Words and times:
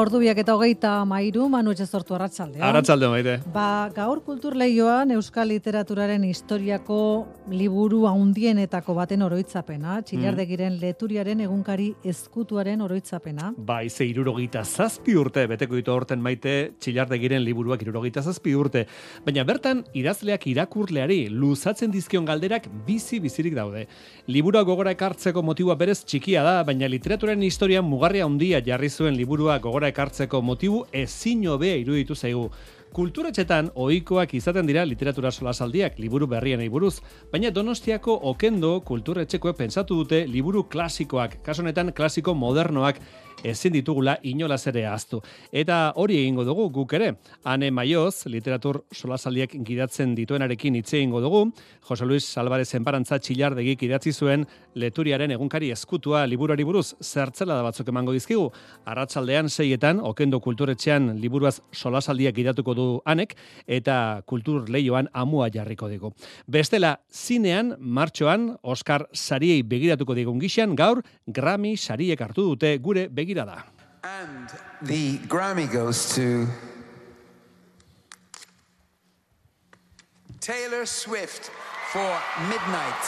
Ordu 0.00 0.16
biak 0.22 0.38
eta 0.40 0.54
hogeita 0.56 0.90
mairu, 1.04 1.44
manu 1.52 1.74
sortu 1.76 2.14
arratzaldean. 2.16 2.62
Arratzalde 2.64 3.08
maite. 3.12 3.32
Ba, 3.52 3.90
gaur 3.92 4.22
kultur 4.24 4.54
lehioan 4.56 5.10
Euskal 5.12 5.50
Literaturaren 5.52 6.22
historiako 6.24 7.26
liburu 7.50 8.06
haundienetako 8.08 8.94
baten 8.96 9.20
oroitzapena, 9.26 9.98
txillardegiren 10.00 10.78
leturiaren 10.80 11.42
egunkari 11.44 11.90
ezkutuaren 12.12 12.80
oroitzapena. 12.80 13.50
Ba, 13.58 13.82
ize 13.84 14.06
irurogeita 14.08 14.62
zazpi 14.64 15.18
urte, 15.20 15.44
beteko 15.50 15.76
ditu 15.76 15.92
horten 15.92 16.22
maite, 16.24 16.54
txillardegiren 16.80 17.44
liburuak 17.44 17.84
irurogeita 17.84 18.22
zazpi 18.22 18.56
urte. 18.56 18.86
Baina 19.26 19.44
bertan, 19.44 19.84
idazleak 19.92 20.48
irakurleari 20.54 21.26
luzatzen 21.28 21.92
dizkion 21.92 22.24
galderak 22.24 22.70
bizi 22.86 23.20
bizirik 23.20 23.58
daude. 23.58 23.84
Liburua 24.32 24.64
gogora 24.64 24.96
ekartzeko 24.96 25.44
motiua 25.44 25.76
berez 25.76 25.98
txikia 26.06 26.46
da, 26.46 26.56
baina 26.64 26.88
literaturaren 26.88 27.44
historian 27.44 27.84
mugarria 27.84 28.24
handia 28.24 28.64
jarri 28.64 28.88
zuen 28.88 29.20
liburua 29.20 29.60
gogora 29.60 29.89
ekartzeko 29.90 30.40
motibu 30.42 30.84
ezin 30.92 31.46
hobea 31.50 31.76
iruditu 31.82 32.14
zaigu. 32.14 32.50
Kulturetxetan 32.90 33.68
ohikoak 33.78 34.32
izaten 34.34 34.66
dira 34.66 34.82
literatura 34.82 35.30
solasaldiak 35.30 36.00
liburu 36.02 36.26
berrien 36.26 36.64
buruz, 36.72 36.96
baina 37.30 37.52
Donostiako 37.54 38.16
okendo 38.32 38.80
kulturetxekoek 38.82 39.56
pentsatu 39.56 40.00
dute 40.02 40.24
liburu 40.26 40.64
klasikoak, 40.68 41.38
kaso 41.46 41.62
honetan 41.62 41.92
klasiko 41.94 42.34
modernoak 42.34 42.98
ezin 43.44 43.72
ditugula 43.72 44.16
inolaz 44.22 44.66
ere 44.68 44.84
ahaztu. 44.86 45.20
Eta 45.52 45.92
hori 45.96 46.18
egingo 46.20 46.44
dugu 46.44 46.68
guk 46.70 46.92
ere. 46.98 47.14
Ane 47.44 47.70
Maioz, 47.70 48.26
literatur 48.26 48.82
solasaldiak 48.92 49.54
gidatzen 49.66 50.14
dituenarekin 50.14 50.76
hitze 50.76 50.98
egingo 50.98 51.20
dugu. 51.20 51.46
Jose 51.88 52.04
Luis 52.04 52.26
Alvarez 52.38 52.68
enparantza 52.76 53.18
txillardegik 53.18 53.82
idatzi 53.86 54.12
zuen 54.12 54.46
leturiaren 54.74 55.30
egunkari 55.36 55.70
eskutua 55.70 56.26
liburuari 56.26 56.64
buruz 56.64 56.94
zertzela 57.00 57.56
da 57.56 57.64
batzuk 57.64 57.88
emango 57.88 58.12
dizkigu. 58.12 58.50
Arratsaldean 58.84 59.48
seietan, 59.48 60.00
okendo 60.00 60.40
kulturetxean 60.40 61.14
liburuaz 61.20 61.60
solasaldiak 61.72 62.36
gidatuko 62.36 62.74
du 62.80 63.00
anek, 63.04 63.36
eta 63.68 64.22
kultur 64.26 64.68
leioan 64.72 65.10
amua 65.12 65.50
jarriko 65.52 65.90
digu. 65.92 66.14
Bestela, 66.48 66.96
zinean, 67.12 67.74
martxoan, 67.78 68.54
Oscar 68.62 69.06
sariei 69.12 69.62
begiratuko 69.62 70.16
digun 70.16 70.40
gixan, 70.40 70.74
gaur, 70.76 71.04
Grammy 71.28 71.76
sariek 71.76 72.20
hartu 72.20 72.48
dute 72.54 72.78
gure 72.82 73.08
begirada. 73.08 73.62
And 74.02 74.48
the 74.82 75.18
Grammy 75.28 75.70
goes 75.70 76.14
to 76.14 76.48
Taylor 80.40 80.86
Swift 80.86 81.50
for 81.92 82.10
Midnight. 82.48 83.04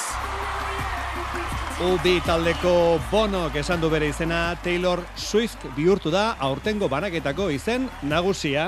Ubi 1.83 2.21
taldeko 2.27 3.01
bonok 3.11 3.57
esan 3.57 3.81
du 3.81 3.89
bere 3.91 4.11
izena 4.13 4.55
Taylor 4.63 5.01
Swift 5.17 5.65
bihurtu 5.77 6.13
da 6.13 6.37
aurtengo 6.39 6.91
banaketako 6.93 7.49
izen 7.51 7.89
nagusia. 8.03 8.67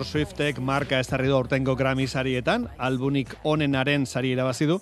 Taylor 0.00 0.12
Swiftek 0.16 0.58
marka 0.64 0.96
ezarri 1.02 1.28
du 1.28 1.34
aurtengo 1.36 1.74
Grammy 1.76 2.06
sarietan, 2.08 2.62
albunik 2.80 3.34
onenaren 3.44 4.06
sari 4.08 4.30
irabazi 4.32 4.64
du, 4.64 4.78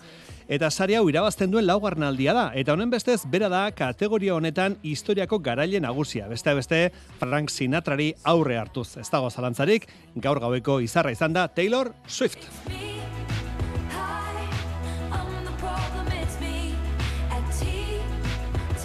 eta 0.47 0.69
sari 0.71 0.95
hau 0.95 1.09
irabazten 1.11 1.51
duen 1.51 1.67
laugarren 1.67 2.07
aldia 2.07 2.37
da, 2.37 2.45
eta 2.55 2.77
honen 2.77 2.93
bestez 2.93 3.25
bera 3.27 3.49
da 3.51 3.65
kategoria 3.75 4.37
honetan 4.37 4.77
historiako 4.87 5.41
garaile 5.43 5.81
nagusia. 5.83 6.29
Beste 6.31 6.55
beste, 6.55 6.81
Frank 7.19 7.51
Sinatrari 7.51 8.13
aurre 8.23 8.61
hartuz. 8.61 8.93
Ez 9.03 9.09
dago 9.11 9.27
zalantzarik, 9.27 9.91
gaur 10.15 10.39
gaueko 10.39 10.79
izarra 10.87 11.11
izan 11.11 11.35
da 11.35 11.49
Taylor 11.49 11.91
Swift. 12.07 12.47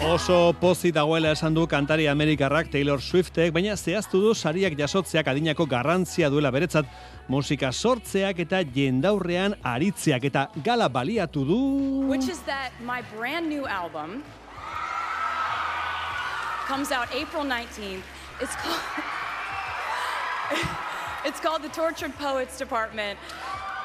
Oso 0.02 0.52
pozi 0.58 0.90
dagoela 0.90 1.30
esan 1.30 1.54
du 1.54 1.66
kantari 1.70 2.08
Amerikarrak 2.10 2.66
Taylor 2.72 3.00
Swiftek, 3.00 3.52
baina 3.54 3.76
zehaztu 3.76 4.20
du 4.20 4.34
sariak 4.34 4.74
jasotzeak 4.78 5.28
adinako 5.30 5.66
garrantzia 5.70 6.28
duela 6.30 6.50
beretzat, 6.50 6.86
musika 7.28 7.70
sortzeak 7.72 8.40
eta 8.42 8.62
jendaurrean 8.74 9.54
aritzeak 9.62 10.24
eta 10.24 10.48
gala 10.64 10.88
baliatu 10.88 11.44
du... 11.46 11.58
which 12.08 12.28
is 12.28 12.40
that 12.40 12.72
my 12.80 13.02
brand 13.16 13.48
new 13.48 13.66
album 13.66 14.22
comes 16.66 16.90
out 16.90 17.08
April 17.14 17.44
19th. 17.44 18.02
It's 18.40 18.56
called 18.56 18.80
It's 21.24 21.40
called 21.40 21.62
The 21.62 21.70
Tortured 21.70 22.14
Poets 22.18 22.58
Department. 22.58 23.18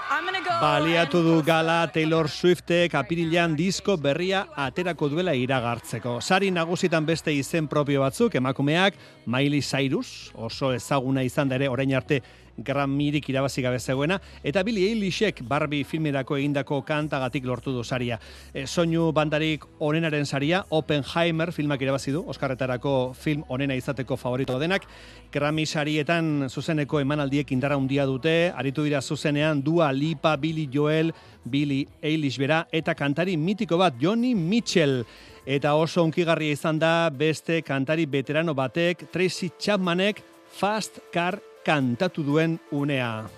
Baliatu 0.10 1.22
du 1.22 1.44
gala. 1.46 1.88
Taylor 1.94 2.28
Swiftek 2.28 2.96
apirilean 2.98 3.54
disko 3.56 3.94
berria 4.02 4.42
aterako 4.58 5.10
duela 5.14 5.36
iragartzeko. 5.38 6.16
Sari 6.22 6.50
nagusitan 6.52 7.06
beste 7.06 7.32
izen 7.32 7.68
propio 7.70 8.02
batzuk, 8.02 8.34
emakumeak, 8.36 8.98
Miley 9.30 9.62
Cyrus, 9.62 10.32
oso 10.34 10.74
ezaguna 10.74 11.22
izan 11.24 11.50
da 11.50 11.60
ere 11.60 11.70
orain 11.70 11.94
arte 11.94 12.24
Grammyrik 12.64 13.30
irabazi 13.30 13.62
gabe 13.62 13.80
zegoena, 13.80 14.20
eta 14.44 14.64
Billie 14.64 14.90
Eilishek 14.92 15.42
Barbie 15.48 15.84
filmerako 15.84 16.38
egindako 16.38 16.82
kantagatik 16.86 17.46
lortu 17.46 17.72
du 17.72 17.84
saria. 17.84 18.20
E, 18.54 18.66
soinu 18.68 19.12
bandarik 19.14 19.66
onenaren 19.80 20.26
saria, 20.26 20.64
Oppenheimer 20.70 21.52
filmak 21.52 21.82
irabazi 21.82 22.12
du, 22.12 22.24
Oskarretarako 22.28 23.14
film 23.14 23.44
onena 23.50 23.76
izateko 23.76 24.18
favorito 24.18 24.60
denak, 24.60 24.86
Grammy 25.32 25.66
sarietan 25.66 26.50
zuzeneko 26.50 27.00
emanaldiek 27.00 27.52
indarra 27.52 27.78
handia 27.80 28.06
dute, 28.06 28.52
aritu 28.56 28.84
dira 28.86 29.02
zuzenean 29.02 29.64
Dua 29.64 29.92
Lipa, 29.92 30.36
Billy 30.38 30.68
Joel, 30.72 31.14
Billy 31.44 31.86
Eilish 32.02 32.38
bera, 32.40 32.66
eta 32.72 32.96
kantari 32.96 33.38
mitiko 33.38 33.78
bat, 33.78 33.96
Johnny 34.00 34.36
Mitchell. 34.36 35.04
Eta 35.50 35.74
oso 35.74 36.04
unkigarria 36.06 36.54
izan 36.54 36.80
da 36.80 37.10
beste 37.10 37.62
kantari 37.66 38.06
veterano 38.06 38.54
batek, 38.54 39.08
Tracy 39.12 39.50
Chapmanek, 39.58 40.22
Fast 40.50 41.00
Car 41.14 41.40
kantatu 41.70 42.24
duen 42.26 42.58
unea. 42.74 43.30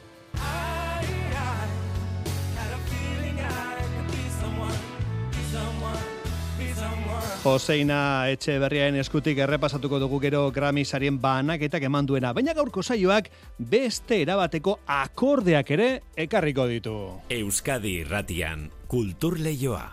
Joseina 7.41 8.29
etxe 8.29 8.55
berriaren 8.61 8.99
eskutik 9.01 9.41
errepasatuko 9.41 9.97
dugu 9.99 10.19
gero 10.23 10.45
Grammy 10.53 10.85
sarien 10.85 11.17
banaketak 11.19 11.83
eman 11.89 12.07
duena. 12.07 12.31
Baina 12.37 12.53
gaurko 12.53 12.83
saioak 12.85 13.31
beste 13.57 14.21
erabateko 14.21 14.77
akordeak 14.85 15.71
ere 15.75 15.89
ekarriko 16.15 16.69
ditu. 16.69 16.97
Euskadi 17.33 17.97
irratian 18.05 18.69
kultur 18.87 19.39
leioa. 19.41 19.87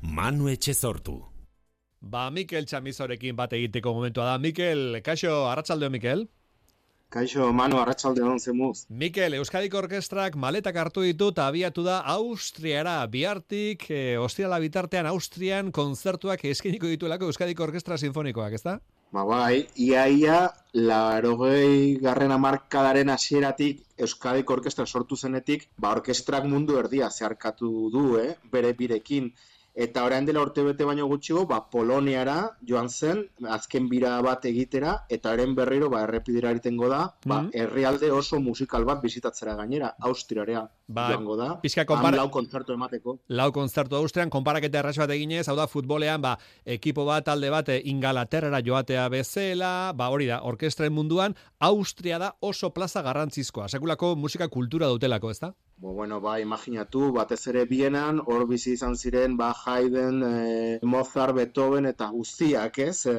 Manu 0.00 0.48
Etxezortu. 0.48 1.20
Ba, 2.00 2.30
Mikel 2.30 2.66
Txamizorekin 2.66 3.36
bat 3.36 3.52
egiteko 3.56 3.94
momentua 3.94 4.26
da. 4.32 4.40
Mikel, 4.40 4.98
kaixo, 5.04 5.44
arratsaldeo 5.52 5.92
Mikel. 5.92 6.26
Kaixo, 7.14 7.52
Manu, 7.54 7.76
arratsalde 7.78 8.24
hon 8.26 8.40
zemuz. 8.42 8.88
Mikel, 8.90 9.36
Euskadiko 9.38 9.78
Orkestrak 9.78 10.34
maletak 10.34 10.74
hartu 10.82 11.04
ditu 11.06 11.28
eta 11.30 11.44
abiatu 11.46 11.84
da 11.86 12.00
Austriara. 12.16 12.96
Biartik, 13.12 13.84
e, 13.86 14.16
ostiala 14.18 14.58
bitartean 14.58 15.06
Austrian 15.06 15.70
kontzertuak 15.76 16.42
eskeniko 16.50 16.90
dituelako 16.90 17.30
Euskadiko 17.30 17.68
Orkestra 17.68 18.00
Sinfonikoak, 18.02 18.58
ezta? 18.58 18.80
Ba, 19.14 19.22
bai, 19.28 19.60
ia, 19.78 20.08
ia, 20.10 20.40
larogei 20.74 22.00
garren 22.02 22.34
amarkadaren 22.34 23.14
hasieratik 23.14 23.84
Euskadiko 23.94 24.58
Orkestra 24.58 24.82
sortu 24.84 25.14
zenetik, 25.14 25.68
ba, 25.78 25.92
orkestrak 25.94 26.50
mundu 26.50 26.80
erdia 26.82 27.12
zeharkatu 27.14 27.70
du, 27.94 28.08
eh? 28.18 28.32
bere 28.50 28.74
birekin. 28.74 29.30
Eta 29.74 30.04
orain 30.06 30.22
dela 30.24 30.38
urte 30.40 30.62
bete 30.62 30.84
baino 30.86 31.08
gutxigo, 31.10 31.46
ba, 31.50 31.56
Poloniara 31.68 32.56
joan 32.62 32.88
zen, 32.88 33.24
azken 33.50 33.88
bira 33.90 34.20
bat 34.22 34.44
egitera, 34.46 34.92
eta 35.10 35.32
haren 35.32 35.56
berriro 35.58 35.88
ba, 35.90 36.04
errepidera 36.06 36.52
eritengo 36.54 36.86
da, 36.88 37.00
ba, 37.26 37.40
Mhm. 37.42 37.50
herrialde 37.54 38.10
oso 38.12 38.38
musikal 38.40 38.84
bat 38.84 39.02
bizitatzera 39.02 39.56
gainera, 39.56 39.96
Austriarea 40.00 40.70
Ba, 40.86 41.08
joango 41.10 41.36
da. 41.36 41.60
pixka 41.60 41.80
Han 41.80 41.86
konpara- 41.88 42.16
lau 42.16 42.30
kontzertu 42.30 42.72
emateko. 42.72 43.18
lau 43.28 43.50
kontzertu 43.50 43.96
Austrian, 43.96 44.30
konparaketa 44.30 44.78
erraz 44.78 44.96
bat 44.96 45.10
eginez, 45.10 45.48
hau 45.48 45.56
da 45.56 45.66
futbolean, 45.66 46.22
ba, 46.22 46.38
ekipo 46.64 47.04
bat, 47.04 47.24
talde 47.24 47.50
bat, 47.50 47.68
e, 47.68 47.82
ingalaterrara 47.84 48.62
joatea 48.62 49.08
bezala, 49.08 49.92
ba, 49.92 50.08
hori 50.08 50.26
da, 50.26 50.40
orkestraren 50.44 50.92
munduan, 50.92 51.34
Austria 51.58 52.18
da 52.20 52.36
oso 52.40 52.70
plaza 52.72 53.02
garrantzizkoa, 53.02 53.68
sekulako 53.68 54.14
musika 54.14 54.46
kultura 54.48 54.86
dutelako, 54.86 55.30
ezta? 55.30 55.54
Bo, 55.76 55.92
bueno, 55.92 56.20
ba, 56.20 56.38
imaginatu, 56.40 57.10
batez 57.12 57.40
ere 57.50 57.64
bienan, 57.66 58.20
hor 58.30 58.44
bizi 58.48 58.72
izan 58.76 58.94
ziren, 58.96 59.34
ba, 59.36 59.48
Haydn, 59.52 60.20
e, 60.22 60.78
Mozart, 60.86 61.34
Beethoven, 61.34 61.88
eta 61.90 62.06
guztiak, 62.14 62.78
ez? 62.78 63.06
E, 63.10 63.14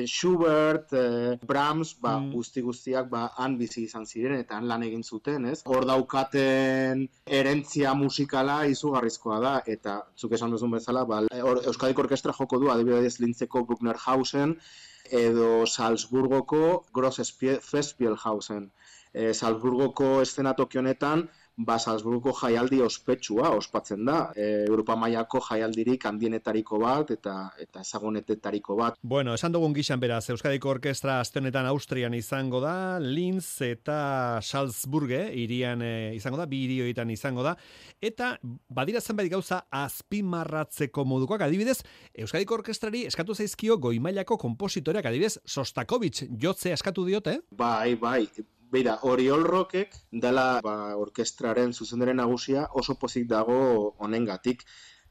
e, 0.00 0.02
Schubert, 0.10 0.92
e, 0.92 1.38
Brahms, 1.46 1.94
ba, 2.02 2.16
Mm. 2.18 2.32
guzti 2.34 2.60
guztiak, 2.66 3.08
ba, 3.08 3.30
han 3.36 3.56
bizi 3.58 3.84
izan 3.84 4.04
ziren, 4.06 4.34
eta 4.40 4.56
han 4.56 4.66
lan 4.68 4.82
egin 4.82 5.04
zuten, 5.04 5.46
ez? 5.46 5.62
Hor 5.64 5.86
daukaten 5.86 7.08
erentzia 7.24 7.94
musikala 7.94 8.66
izugarrizkoa 8.66 9.38
da, 9.40 9.54
eta 9.66 10.02
zuk 10.18 10.32
esan 10.32 10.50
duzun 10.50 10.72
bezala, 10.72 11.04
ba, 11.04 11.22
hor 11.42 11.62
Euskadiko 11.64 12.02
Orkestra 12.02 12.32
joko 12.32 12.58
du, 12.58 12.70
adibidez 12.74 13.20
lintzeko 13.20 13.64
Brucknerhausen, 13.64 14.58
edo 15.10 15.64
Salzburgoko 15.66 16.86
Gross 16.92 17.22
Festspielhausen. 17.70 18.72
E, 19.14 19.32
Salzburgoko 19.32 20.20
eszenatoki 20.22 20.78
honetan, 20.78 21.28
ba, 21.56 21.76
Salzburgoko 21.78 22.32
jaialdi 22.34 22.80
ospetsua 22.82 23.50
ospatzen 23.54 24.04
da. 24.06 24.18
E, 24.36 24.64
Europa 24.68 24.96
mailako 24.98 25.40
jaialdirik 25.48 26.06
handienetariko 26.08 26.80
bat 26.82 27.12
eta 27.14 27.34
eta 27.60 27.82
ezagunetetariko 27.84 28.76
bat. 28.78 28.98
Bueno, 29.02 29.34
esan 29.38 29.54
dugun 29.54 29.74
gixan 29.76 30.02
beraz, 30.02 30.24
Euskadiko 30.34 30.72
Orkestra 30.74 31.20
aste 31.20 31.40
honetan 31.40 31.66
Austrian 31.70 32.14
izango 32.14 32.60
da, 32.64 32.98
Linz 32.98 33.62
eta 33.62 34.40
Salzburge 34.42 35.28
irian 35.44 35.82
e, 35.82 36.14
izango 36.16 36.40
da, 36.40 36.48
bi 36.50 36.64
hiri 36.64 36.80
horietan 36.84 37.10
izango 37.14 37.46
da, 37.46 37.54
eta 38.02 38.34
badira 38.68 39.00
zenbait 39.00 39.30
gauza 39.30 39.62
azpimarratzeko 39.70 41.06
modukoak, 41.08 41.46
adibidez, 41.46 41.80
Euskadiko 42.14 42.58
Orkestrari 42.58 43.04
eskatu 43.10 43.34
zaizkio 43.34 43.78
goimailako 43.78 44.38
kompositoreak, 44.42 45.06
adibidez, 45.10 45.38
Sostakovich 45.44 46.24
jotze 46.40 46.74
eskatu 46.74 47.06
diote, 47.06 47.38
Bai, 47.54 47.94
bai, 48.00 48.26
Beira, 48.72 48.98
Oriol 49.02 49.44
Rockek 49.44 49.94
dela 50.24 50.46
ba, 50.64 50.74
orkestraren 51.04 51.72
zuzendaren 51.72 52.20
nagusia 52.22 52.66
oso 52.82 52.98
pozik 53.04 53.28
dago 53.30 53.60
honengatik. 53.98 54.64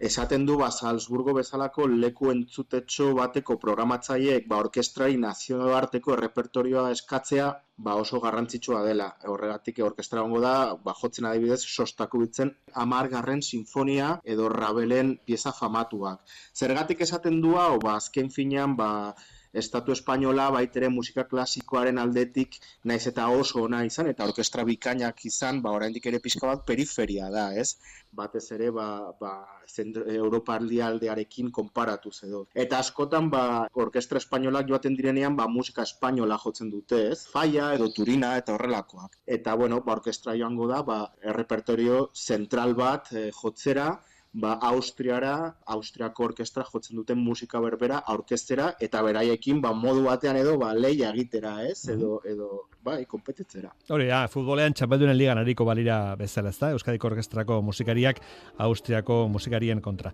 Esaten 0.07 0.45
du 0.45 0.55
ba, 0.59 0.67
Salzburgo 0.71 1.33
bezalako 1.37 1.85
leku 1.87 2.31
entzutetxo 2.31 3.11
bateko 3.19 3.55
programatzaileek 3.61 4.47
ba, 4.49 4.57
orkestrari 4.65 5.19
nazioarteko 5.25 6.15
errepertorioa 6.15 6.89
eskatzea 6.95 7.45
ba, 7.77 7.95
oso 7.95 8.19
garrantzitsua 8.23 8.81
dela. 8.87 9.07
Horregatik 9.33 9.79
orkestra 9.85 10.23
ongo 10.25 10.41
da, 10.43 10.55
ba, 10.87 10.95
jotzen 11.01 11.29
adibidez, 11.29 11.61
Sostakovitzen 11.75 12.51
amargarren 12.85 13.41
sinfonia 13.41 14.09
edo 14.35 14.49
Rabelen 14.49 15.13
pieza 15.25 15.53
famatuak. 15.59 16.35
Zergatik 16.53 17.05
esaten 17.07 17.39
du 17.45 17.55
hau, 17.61 17.77
ba, 17.85 17.95
azken 18.01 18.33
finean, 18.33 18.75
ba, 18.75 18.89
Estatu 19.53 19.93
Espainola 19.93 20.47
baitere 20.49 20.87
musika 20.89 21.23
klasikoaren 21.29 21.99
aldetik 22.01 22.55
naiz 22.89 23.03
eta 23.09 23.27
oso 23.29 23.61
ona 23.63 23.83
izan 23.85 24.07
eta 24.09 24.25
orkestra 24.25 24.63
bikainak 24.65 25.25
izan, 25.29 25.61
ba 25.61 25.73
oraindik 25.77 26.07
ere 26.09 26.19
pixka 26.23 26.47
bat 26.49 26.63
periferia 26.69 27.29
da, 27.29 27.43
ez? 27.63 27.75
Batez 28.21 28.45
ere 28.55 28.71
ba, 28.73 28.87
ba 29.19 29.33
Europa 30.13 30.55
aldearekin 30.57 31.51
konparatuz 31.51 32.15
edo. 32.27 32.41
Eta 32.65 32.79
askotan 32.79 33.29
ba 33.29 33.43
orkestra 33.85 34.17
espainolak 34.17 34.67
joaten 34.69 34.97
direnean 34.97 35.35
ba 35.35 35.47
musika 35.47 35.83
espainola 35.83 36.39
jotzen 36.45 36.71
dute, 36.73 37.03
ez? 37.11 37.27
Faia 37.35 37.73
edo 37.75 37.91
Turina 37.93 38.35
eta 38.37 38.55
horrelakoak. 38.57 39.19
Eta 39.37 39.53
bueno, 39.55 39.81
ba 39.85 39.93
orkestra 39.99 40.35
joango 40.39 40.67
da 40.67 40.81
ba 40.81 40.99
errepertorio 41.21 42.09
zentral 42.13 42.73
bat 42.73 43.13
eh, 43.13 43.29
jotzera 43.41 43.87
ba, 44.33 44.53
Austriara, 44.61 45.55
Austriako 45.75 46.27
orkestra 46.29 46.65
jotzen 46.67 46.97
duten 46.97 47.19
musika 47.21 47.61
berbera 47.63 48.01
aurkeztera 48.13 48.73
eta 48.81 49.01
beraiekin 49.05 49.61
ba, 49.61 49.73
modu 49.77 50.05
batean 50.07 50.37
edo 50.41 50.57
ba, 50.61 50.73
leia 50.73 51.11
egitera, 51.13 51.55
ez? 51.69 51.87
Edo, 51.93 52.17
edo 52.25 52.67
bai, 52.83 53.03
kompetitzera. 53.09 53.73
Hori 53.93 54.09
da, 54.09 54.25
futbolean 54.31 54.73
txapeldunen 54.73 55.17
ligan 55.17 55.41
ariko 55.41 55.67
balira 55.69 55.99
bezala, 56.19 56.53
ezta? 56.53 56.73
Euskadiko 56.73 57.11
Orkestrako 57.13 57.61
musikariak 57.61 58.23
Austriako 58.67 59.27
musikarien 59.29 59.81
kontra. 59.81 60.13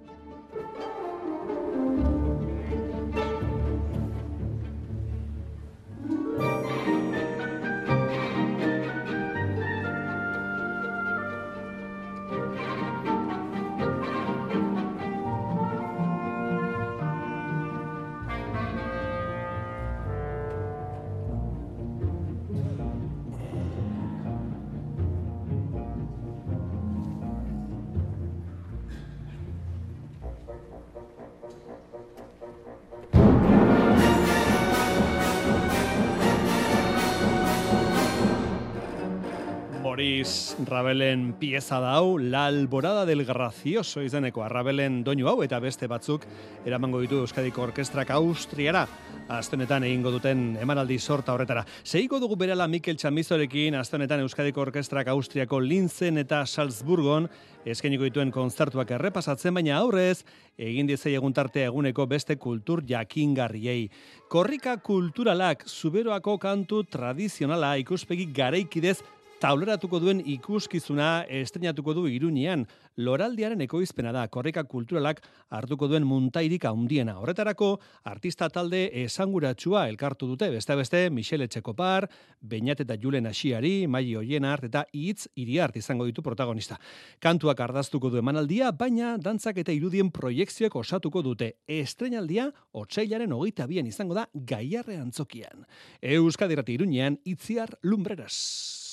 Boris 40.00 40.56
Rabelen 40.66 41.34
pieza 41.34 41.81
da 41.81 41.98
hau, 41.98 42.18
La 42.18 42.46
Alborada 42.46 43.06
del 43.06 43.25
Gracioso 43.25 44.00
izeneko 44.00 44.46
Rabelen 44.48 45.01
doinu 45.04 45.28
hau 45.28 45.42
eta 45.44 45.60
beste 45.60 45.90
batzuk 45.92 46.24
eramango 46.63 47.01
ditu 47.04 47.19
Euskadiko 47.19 47.66
Orkestrak 47.66 48.13
Austriara. 48.16 48.86
Aztenetan 49.28 49.84
egingo 49.84 50.13
duten 50.16 50.56
emanaldi 50.62 51.01
sorta 51.04 51.36
horretara. 51.36 51.66
Seiko 51.84 52.22
dugu 52.24 52.40
berala 52.40 52.69
Mikel 52.72 52.96
Txamizorekin, 52.96 53.75
aztenetan 53.75 54.24
Euskadiko 54.24 54.63
Orkestrak 54.63 55.12
Austriako 55.12 55.60
Linzen 55.60 56.24
eta 56.24 56.46
Salzburgon 56.48 57.28
eskeniko 57.68 58.07
dituen 58.07 58.31
kontzertuak 58.31 58.96
errepasatzen, 58.96 59.54
baina 59.54 59.75
aurrez, 59.81 60.24
egin 60.56 60.88
dizei 60.88 61.18
egun 61.19 61.36
tartea 61.36 61.68
eguneko 61.74 62.07
beste 62.07 62.40
kultur 62.40 62.86
jakingarriei. 62.88 63.90
Korrika 64.31 64.78
kulturalak 64.80 65.68
zuberoako 65.68 66.40
kantu 66.40 66.86
tradizionala 66.88 67.75
ikuspegi 67.84 68.31
garaikidez 68.31 69.01
tauleratuko 69.39 70.01
duen 70.03 70.19
ikuskizuna 70.27 71.24
estrenatuko 71.31 71.94
du 71.95 72.06
Iruñean. 72.12 72.65
Loraldiaren 73.00 73.62
ekoizpena 73.63 74.12
da, 74.12 74.25
korrika 74.27 74.65
kulturalak 74.68 75.21
hartuko 75.56 75.88
duen 75.88 76.03
muntairik 76.07 76.65
handiena. 76.68 77.15
Horretarako, 77.21 77.69
artista 78.12 78.50
talde 78.51 78.81
esanguratsua 79.06 79.86
elkartu 79.88 80.27
dute, 80.27 80.50
beste 80.51 80.75
beste, 80.75 81.06
Michele 81.09 81.47
Txekopar, 81.47 82.09
Beñat 82.41 82.84
eta 82.84 82.98
Julen 83.00 83.29
Asiari, 83.31 83.88
Mai 83.88 84.03
Oienart 84.19 84.67
eta 84.67 84.84
Itz 84.91 85.29
Iriart 85.39 85.79
izango 85.79 86.08
ditu 86.10 86.24
protagonista. 86.25 86.75
Kantuak 87.24 87.63
ardaztuko 87.63 88.12
du 88.12 88.19
emanaldia, 88.19 88.74
baina 88.75 89.15
dantzak 89.17 89.63
eta 89.63 89.72
irudien 89.72 90.12
proiekzioak 90.12 90.75
osatuko 90.75 91.24
dute. 91.24 91.53
Estrenaldia, 91.67 92.50
otsailaren 92.75 93.31
hogeita 93.31 93.67
bian 93.72 93.88
izango 93.88 94.19
da 94.19 94.27
gaiarre 94.34 95.00
antzokian. 95.00 95.63
Euskadirati 96.01 96.75
Iruñean, 96.75 97.22
Itziar 97.24 97.77
Lumbreras. 97.84 98.88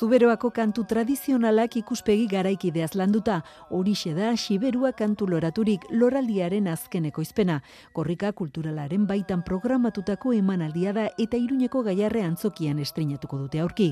Zuberoako 0.00 0.50
kantu 0.50 0.84
tradizionalak 0.88 1.74
ikuspegi 1.76 2.26
garaikideaz 2.28 2.94
landuta, 2.96 3.42
horixe 3.68 4.14
da 4.16 4.30
Siberua 4.36 4.92
kantu 4.92 5.26
loraturik 5.28 5.84
loraldiaren 5.90 6.68
azkeneko 6.72 7.20
izpena. 7.20 7.58
Korrika 7.92 8.32
kulturalaren 8.32 9.04
baitan 9.06 9.42
programatutako 9.42 10.32
emanaldia 10.32 10.92
da 10.92 11.08
eta 11.18 11.36
iruñeko 11.36 11.82
gaiarre 11.84 12.22
antzokian 12.24 12.78
estrinatuko 12.78 13.38
dute 13.42 13.60
aurki. 13.60 13.90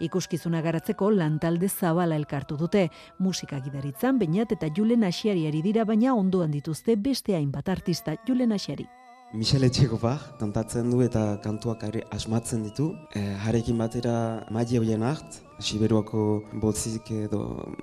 Ikuskizuna 0.00 0.60
garatzeko 0.60 1.10
lantalde 1.10 1.68
zabala 1.68 2.16
elkartu 2.16 2.56
dute. 2.56 2.90
Musika 3.18 3.60
gidaritzan, 3.60 4.18
bainat 4.18 4.52
eta 4.52 4.68
Julen 4.76 5.04
Asiariari 5.04 5.62
dira 5.62 5.84
baina 5.84 6.14
ondoan 6.14 6.50
dituzte 6.50 6.96
beste 6.96 7.36
hainbat 7.36 7.68
artista 7.68 8.16
Julen 8.28 8.52
Asiari. 8.52 8.88
Michel 9.34 9.64
Etxekopar 9.66 10.20
kantatzen 10.38 10.86
du 10.90 11.00
eta 11.02 11.40
kantuak 11.42 11.82
ere 11.88 12.04
asmatzen 12.14 12.62
ditu. 12.62 12.92
E, 13.10 13.22
harekin 13.42 13.76
batera 13.78 14.46
Maia 14.54 14.78
hoien 14.78 15.02
hart, 15.02 15.40
Siberuako 15.58 16.44
botzik 16.62 17.10
edo 17.10 17.40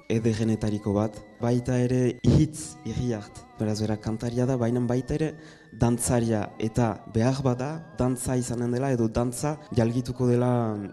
ederrenetariko 0.08 0.94
bat. 0.96 1.20
Baita 1.42 1.76
ere 1.84 2.16
hitz 2.24 2.78
irri 2.88 3.12
hart. 3.18 3.44
Beraz, 3.60 3.82
bera 3.84 4.00
kantaria 4.00 4.48
da, 4.48 4.56
baina 4.58 4.80
baita 4.88 5.20
ere 5.20 5.34
dantzaria 5.82 6.48
eta 6.64 6.94
behar 7.14 7.44
bada 7.44 7.72
dantza 8.00 8.40
izanen 8.40 8.72
dela 8.72 8.94
edo 8.96 9.10
dantza 9.10 9.58
jalgituko 9.76 10.32
dela 10.32 10.52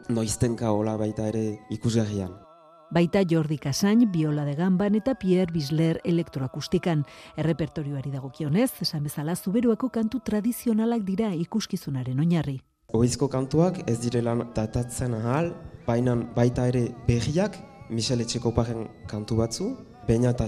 noiztenka 0.08 0.74
hola 0.74 0.98
baita 0.98 1.30
ere 1.30 1.60
ikusgarrian. 1.70 2.49
Baita 2.90 3.22
Jordi 3.22 3.58
Casain, 3.58 4.10
biola 4.10 4.44
de 4.44 4.56
gamban 4.58 4.96
eta 4.98 5.14
Pierre 5.14 5.52
Bisler 5.52 6.00
elektroakustikan. 6.04 7.04
Errepertorioari 7.36 8.10
dagokionez, 8.10 8.72
esan 8.82 9.04
bezala 9.06 9.36
zuberuako 9.36 9.92
kantu 9.94 10.18
tradizionalak 10.26 11.04
dira 11.06 11.30
ikuskizunaren 11.34 12.18
oinarri. 12.18 12.58
Oizko 12.92 13.28
kantuak 13.30 13.78
ez 13.86 14.00
direla 14.02 14.34
datatzen 14.56 15.14
ahal, 15.14 15.52
baina 15.86 16.16
baita 16.34 16.66
ere 16.66 16.88
berriak, 17.06 17.60
Michel 17.90 18.26
Etxekoparen 18.26 18.88
kantu 19.06 19.38
batzu, 19.38 19.70
Beina 20.10 20.30
eta 20.30 20.46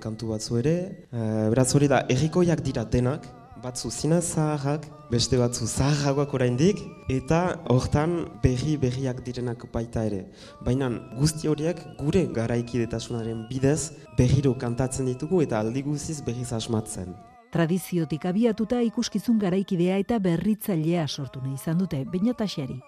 kantu 0.00 0.28
batzu 0.28 0.58
ere, 0.58 1.06
e, 1.12 1.18
beraz 1.50 1.74
hori 1.76 1.86
da, 1.86 2.04
errikoiak 2.08 2.60
dira 2.64 2.84
denak, 2.84 3.28
batzu 3.62 3.90
zina 3.90 4.20
zaharrak, 4.20 4.86
beste 5.10 5.38
batzu 5.38 5.66
zaharragoak 5.66 6.34
oraindik, 6.34 6.80
eta 7.08 7.58
hortan 7.70 8.16
berri 8.42 8.76
berriak 8.80 9.22
direnak 9.26 9.66
baita 9.72 10.04
ere. 10.04 10.24
Baina 10.64 10.90
guzti 11.18 11.48
horiek 11.48 11.80
gure 11.98 12.26
garaikidetasunaren 12.38 13.46
bidez 13.50 13.92
berriro 14.18 14.54
kantatzen 14.58 15.06
ditugu 15.06 15.42
eta 15.42 15.60
aldi 15.60 15.82
guztiz 15.82 16.20
berriz 16.24 16.52
asmatzen. 16.52 17.14
Tradiziotik 17.54 18.24
abiatuta 18.26 18.80
ikuskizun 18.82 19.38
garaikidea 19.38 20.00
eta 20.02 20.18
berritzailea 20.18 21.06
sortu 21.08 21.42
nahi 21.44 21.54
izan 21.54 21.78
dute, 21.78 22.04
bainatasiari. 22.04 22.80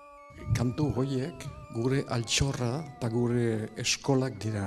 Kantu 0.56 0.90
horiek 0.96 1.46
gure 1.74 2.02
altxorra 2.10 2.72
eta 2.96 3.08
gure 3.12 3.68
eskolak 3.78 4.40
dira. 4.42 4.66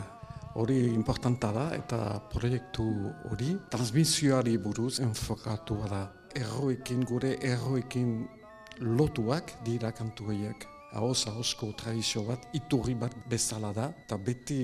Hori 0.59 0.89
importanta 0.91 1.53
da 1.55 1.69
eta 1.71 2.19
proiektu 2.33 2.83
hori 3.29 3.53
transmisioari 3.71 4.57
buruz 4.59 4.97
enfokatua 4.99 5.87
da. 5.87 6.01
Erroekin, 6.35 7.05
gure 7.07 7.37
erroekin 7.47 8.25
lotuak 8.83 9.53
dira 9.63 9.93
kantu 9.95 10.27
horiek. 10.33 10.67
Ahoz, 10.99 11.21
ahozko 11.31 11.71
tradizio 11.79 12.25
bat, 12.27 12.49
iturri 12.57 12.97
bat 12.99 13.15
bezala 13.31 13.71
da, 13.71 13.87
eta 14.03 14.17
beti 14.17 14.59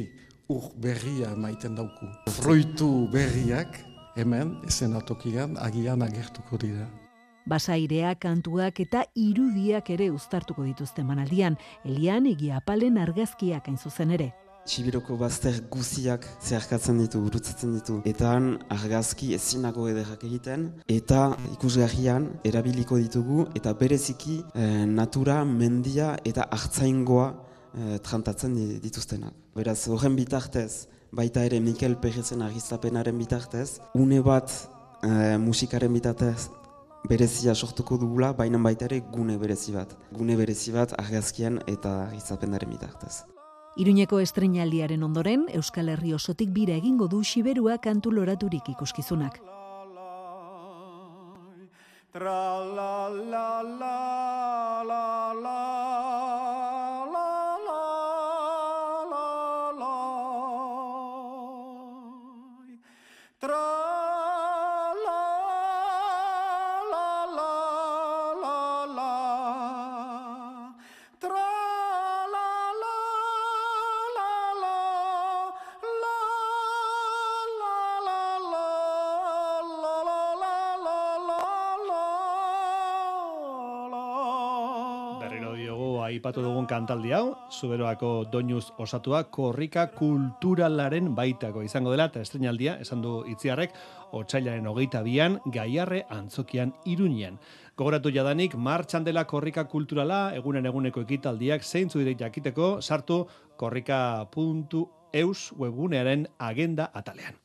ur 0.51 0.67
berria 0.83 1.31
maiten 1.35 1.79
dauku. 1.79 2.11
Froitu 2.41 3.07
berriak, 3.13 3.79
hemen, 4.19 4.57
esenatokian, 4.67 5.55
agian 5.63 6.03
agertuko 6.03 6.59
dira. 6.59 6.89
Basairea, 7.47 8.15
kantuak 8.19 8.81
eta 8.83 9.05
irudiak 9.15 9.93
ere 9.95 10.09
uztartuko 10.11 10.65
dituzte 10.65 11.05
manaldian, 11.07 11.55
Elian 11.85 12.25
egia 12.27 12.57
apalen 12.59 12.97
argazkiak 12.97 13.69
hain 13.69 13.77
zuzen 13.77 14.11
ere. 14.11 14.33
Txibiroko 14.65 15.13
bazter 15.19 15.59
guziak 15.69 16.23
zeharkatzen 16.41 16.97
ditu, 16.97 17.19
gurutzatzen 17.27 17.75
ditu. 17.75 17.99
Eta 18.09 18.31
han 18.33 18.47
argazki 18.73 19.27
ezinago 19.37 19.85
ederrak 19.91 20.23
egiten, 20.25 20.71
eta 20.89 21.35
ikusgarrian 21.53 22.25
erabiliko 22.49 22.97
ditugu, 22.97 23.45
eta 23.53 23.75
bereziki 23.77 24.39
eh, 24.55 24.85
natura, 24.89 25.43
mendia 25.45 26.15
eta 26.25 26.47
hartzaingoa 26.49 27.27
eh, 27.77 27.99
trantatzen 28.01 28.55
di- 28.57 28.79
dituztenak. 28.81 29.37
Beraz, 29.55 29.83
horren 29.87 30.17
bitartez, 30.17 30.87
baita 31.13 31.45
ere 31.45 31.61
Mikel 31.61 31.93
Perrezen 32.01 32.41
argiztapenaren 32.41 33.21
bitartez, 33.21 33.77
une 33.93 34.17
bat 34.25 34.49
eh, 35.03 35.37
musikaren 35.37 35.93
bitartez 35.93 36.49
berezia 37.05 37.53
sortuko 37.53 37.99
dugula, 38.01 38.33
baina 38.33 38.57
baita 38.57 38.89
ere 38.89 39.03
gune 39.13 39.37
berezi 39.37 39.77
bat. 39.77 39.93
Gune 40.11 40.33
berezi 40.41 40.73
bat 40.73 40.97
argazkian 40.97 41.61
eta 41.69 42.07
argiztapenaren 42.07 42.73
bitartez. 42.73 43.21
Iruñeko 43.75 44.21
estrenaldiaren 44.23 45.03
ondoren, 45.03 45.41
Euskal 45.51 45.89
Herri 45.91 46.13
osotik 46.15 46.53
bira 46.55 46.77
egingo 46.79 47.09
du 47.11 47.25
Siberua 47.27 47.75
kantu 47.83 48.13
loraturik 48.15 48.69
ikuskizunak. 48.71 49.41
Tra 52.15 52.39
la 52.77 53.09
la 53.09 53.49
la 53.63 53.91
la 54.87 55.33
la 55.35 55.44
aipatu 86.15 86.41
dugun 86.43 86.67
kantaldi 86.67 87.11
hau, 87.15 87.35
Zuberoako 87.51 88.25
doinuz 88.31 88.69
osatua 88.79 89.25
korrika 89.33 89.87
kulturalaren 89.95 91.11
baitako 91.15 91.63
izango 91.65 91.91
dela 91.91 92.07
eta 92.11 92.21
estrenaldia, 92.23 92.77
esan 92.83 93.01
du 93.03 93.17
itziarrek, 93.31 93.75
otsailaren 94.15 94.67
hogeita 94.71 95.01
bian, 95.03 95.39
gaiarre 95.51 96.05
antzokian 96.09 96.73
iruñean. 96.87 97.39
Gogoratu 97.75 98.11
jadanik, 98.15 98.55
martxan 98.55 99.03
dela 99.03 99.25
korrika 99.27 99.65
kulturala, 99.67 100.29
egunen 100.35 100.65
eguneko 100.65 101.03
ekitaldiak 101.03 101.63
zeintzu 101.63 101.99
direk 101.99 102.21
jakiteko, 102.23 102.79
sartu 102.81 103.25
korrika.eus 105.15 105.53
webgunearen 105.57 106.27
agenda 106.37 106.91
atalean. 106.93 107.35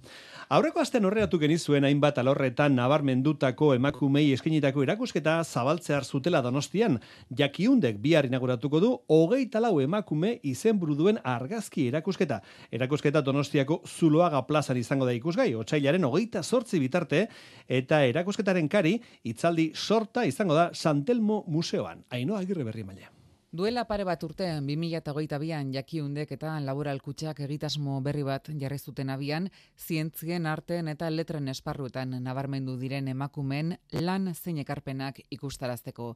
Aurreko 0.51 0.81
astean 0.83 1.05
horreatu 1.07 1.39
genizuen 1.39 1.85
hainbat 1.87 2.17
alorretan 2.19 2.75
nabarmendutako 2.75 3.75
emakumei 3.77 4.33
eskinitako 4.35 4.83
erakusketa 4.83 5.37
zabaltzear 5.45 6.05
zutela 6.05 6.41
donostian, 6.43 6.99
jakiundek 7.31 8.01
bihar 8.03 8.27
inauguratuko 8.27 8.81
du 8.81 8.91
hogeita 9.07 9.61
lau 9.61 9.79
emakume 9.81 10.41
izenburu 10.43 10.97
duen 10.97 11.21
argazki 11.23 11.87
erakusketa. 11.87 12.41
Erakusketa 12.73 13.23
donostiako 13.23 13.83
zuloaga 13.87 14.43
plazan 14.49 14.77
izango 14.77 15.07
da 15.07 15.15
ikusgai, 15.15 15.55
otsailaren 15.55 16.05
hogeita 16.05 16.43
sortzi 16.43 16.81
bitarte, 16.81 17.29
eta 17.69 18.03
erakusketaren 18.11 18.69
kari, 18.69 18.99
itzaldi 19.23 19.71
sorta 19.77 20.27
izango 20.27 20.59
da 20.59 20.71
Santelmo 20.75 21.45
Museoan. 21.47 22.03
Ainoa 22.11 22.43
agirre 22.43 22.65
berri 22.67 22.83
maila. 22.83 23.20
Duela 23.51 23.83
pare 23.91 24.05
bat 24.07 24.23
urtean, 24.23 24.63
2008an 24.63 25.73
jakiundek 25.75 26.31
eta 26.37 26.53
laboral 26.63 27.01
kutxak 27.03 27.41
egitasmo 27.43 27.97
berri 28.07 28.23
bat 28.23 28.47
jarri 28.61 28.79
zuten 28.79 29.11
abian, 29.11 29.49
zientzien, 29.75 30.47
arten 30.47 30.87
eta 30.93 31.09
letren 31.11 31.51
esparruetan 31.51 32.15
nabarmendu 32.23 32.77
diren 32.79 33.11
emakumen 33.11 33.75
lan 34.07 34.31
zein 34.37 34.63
ekarpenak 34.63 35.19
ikustarazteko. 35.35 36.13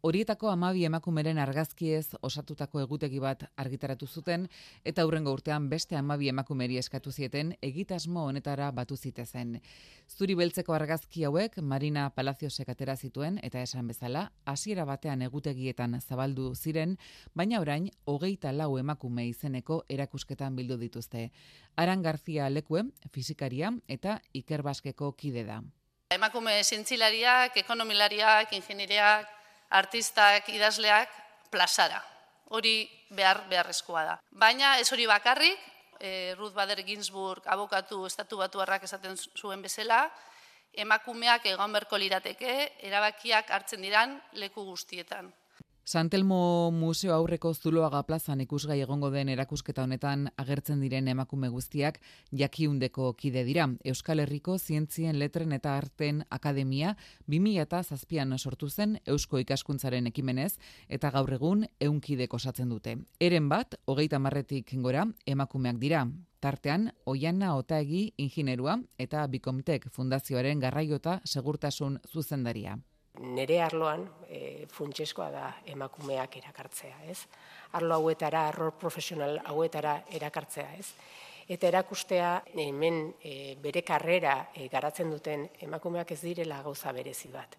Horietako 0.00 0.46
amabi 0.46 0.84
emakumeren 0.86 1.40
argazkiez 1.42 2.12
osatutako 2.22 2.78
egutegi 2.84 3.18
bat 3.18 3.40
argitaratu 3.58 4.06
zuten, 4.06 4.44
eta 4.86 5.02
hurrengo 5.04 5.32
urtean 5.34 5.64
beste 5.68 5.96
amabi 5.98 6.28
emakumeri 6.30 6.76
eskatu 6.78 7.10
zieten 7.10 7.56
egitasmo 7.66 8.22
honetara 8.28 8.68
batu 8.70 8.94
zitezen. 8.96 9.56
Zuri 10.06 10.36
beltzeko 10.38 10.76
argazki 10.76 11.24
hauek 11.26 11.58
Marina 11.62 12.04
Palaziosek 12.14 12.68
atera 12.70 12.94
zituen, 12.94 13.40
eta 13.42 13.58
esan 13.60 13.88
bezala, 13.90 14.30
hasiera 14.46 14.84
batean 14.86 15.24
egutegietan 15.26 15.98
zabaldu 16.00 16.52
ziren, 16.54 16.94
baina 17.34 17.58
orain, 17.58 17.88
hogeita 18.06 18.52
lau 18.52 18.76
emakume 18.78 19.24
izeneko 19.26 19.80
erakusketan 19.88 20.54
bildu 20.54 20.76
dituzte. 20.78 21.32
Aran 21.74 22.06
Garzia 22.06 22.46
Lekue, 22.50 22.84
fizikaria 23.10 23.72
eta 23.88 24.20
Iker 24.32 24.62
Baskeko 24.62 25.10
kide 25.18 25.42
da. 25.42 25.58
Emakume 26.14 26.62
zintzilariak, 26.62 27.58
ekonomilariak, 27.64 28.54
ingenieriak, 28.56 29.37
artistak, 29.68 30.48
idazleak, 30.48 31.10
plazara. 31.50 32.00
Hori 32.48 32.88
behar 33.10 33.42
beharrezkoa 33.50 34.04
da. 34.04 34.14
Baina 34.30 34.78
ez 34.80 34.88
hori 34.92 35.06
bakarrik, 35.06 35.60
e, 36.00 36.34
Ruth 36.38 36.54
Bader 36.54 36.82
Ginsburg 36.84 37.46
abokatu 37.46 38.06
estatu 38.06 38.38
batuarrak 38.40 38.84
esaten 38.88 39.16
zuen 39.36 39.62
bezala, 39.62 40.06
emakumeak 40.72 41.46
egon 41.50 41.72
berko 41.72 41.98
lirateke, 41.98 42.54
erabakiak 42.88 43.50
hartzen 43.50 43.82
diran 43.82 44.16
leku 44.32 44.64
guztietan. 44.64 45.32
Santelmo 45.88 46.70
Museo 46.70 47.14
aurreko 47.14 47.54
Zuloaga 47.54 48.02
plazan 48.04 48.42
ikusgai 48.44 48.76
egongo 48.84 49.08
den 49.08 49.30
erakusketa 49.32 49.86
honetan 49.86 50.26
agertzen 50.42 50.82
diren 50.84 51.06
emakume 51.08 51.48
guztiak 51.48 51.96
jakiundeko 52.40 53.14
kide 53.16 53.40
dira. 53.46 53.64
Euskal 53.92 54.20
Herriko 54.20 54.58
Zientzien 54.58 55.16
Letren 55.18 55.54
eta 55.56 55.78
Arten 55.78 56.18
Akademia 56.28 56.90
2007an 57.34 58.36
sortu 58.36 58.68
zen 58.68 58.98
Eusko 59.06 59.40
Ikaskuntzaren 59.40 60.10
ekimenez 60.12 60.58
eta 60.98 61.08
gaur 61.16 61.32
egun 61.38 61.64
eunkidek 61.80 62.36
osatzen 62.36 62.68
dute. 62.68 62.98
Eren 63.18 63.48
bat, 63.48 63.80
hogeita 63.86 64.20
marretik 64.20 64.74
gora, 64.84 65.06
emakumeak 65.24 65.80
dira. 65.80 66.04
Tartean, 66.44 66.90
Oiana 67.06 67.56
Otaegi 67.56 68.12
inginerua 68.18 68.76
eta 68.98 69.26
Bikomtek 69.26 69.88
Fundazioaren 69.88 70.60
garraiota 70.60 71.22
segurtasun 71.24 71.98
zuzendaria 72.12 72.76
nere 73.20 73.60
arloan 73.62 74.04
e, 74.28 74.66
funtsezkoa 74.72 75.28
da 75.30 75.46
emakumeak 75.66 76.36
erakartzea, 76.40 76.96
ez? 77.10 77.18
Arlo 77.78 77.98
hauetara, 77.98 78.46
arlo 78.48 78.70
profesional 78.78 79.40
hauetara 79.44 80.02
erakartzea, 80.14 80.68
ez? 80.78 80.86
Eta 81.48 81.68
erakustea 81.68 82.32
hemen 82.54 83.00
e, 83.24 83.56
bere 83.62 83.82
karrera 83.82 84.50
e, 84.54 84.68
garatzen 84.68 85.10
duten 85.10 85.48
emakumeak 85.64 86.12
ez 86.12 86.20
direla 86.22 86.62
gauza 86.62 86.92
berezi 86.92 87.32
bat. 87.32 87.56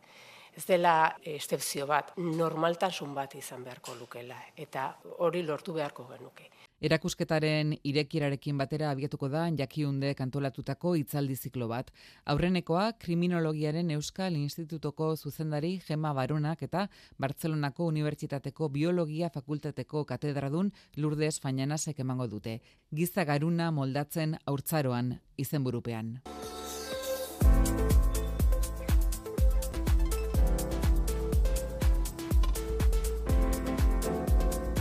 Ez 0.55 0.65
dela 0.65 1.15
estepzio 1.23 1.85
bat, 1.87 2.15
normaltasun 2.17 3.13
bat 3.15 3.35
izan 3.35 3.63
beharko 3.63 3.95
lukela, 3.95 4.39
eta 4.57 4.89
hori 5.19 5.43
lortu 5.45 5.73
beharko 5.77 6.07
genuke. 6.09 6.49
Erakusketaren 6.79 7.73
irekirarekin 7.83 8.57
batera 8.57 8.89
abiatuko 8.93 9.27
da 9.27 9.47
jakiunde 9.61 10.13
kantolatutako 10.15 10.93
hitzaldi 10.95 11.35
ziklo 11.35 11.67
bat. 11.67 11.91
Aurrenekoa 12.25 12.93
kriminologiaren 13.03 13.91
Euskal 13.91 14.37
Institutoko 14.39 15.09
zuzendari 15.17 15.73
Gema 15.87 16.13
Baronak 16.13 16.63
eta 16.63 16.87
Bartzelonako 17.19 17.89
Unibertsitateko 17.91 18.69
Biologia 18.69 19.29
Fakultateko 19.29 20.05
katedradun 20.05 20.71
Lourdes 20.95 21.41
Fañanasek 21.41 21.99
emango 21.99 22.27
dute. 22.27 22.61
Giza 22.95 23.25
garuna 23.25 23.71
moldatzen 23.71 24.37
haurtzaroan 24.45 25.17
izenburupean. 25.37 26.19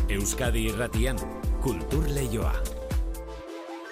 Euskadi 0.09 0.63
irratian, 0.71 1.19
kultur 1.63 2.07
leioa. 2.15 2.53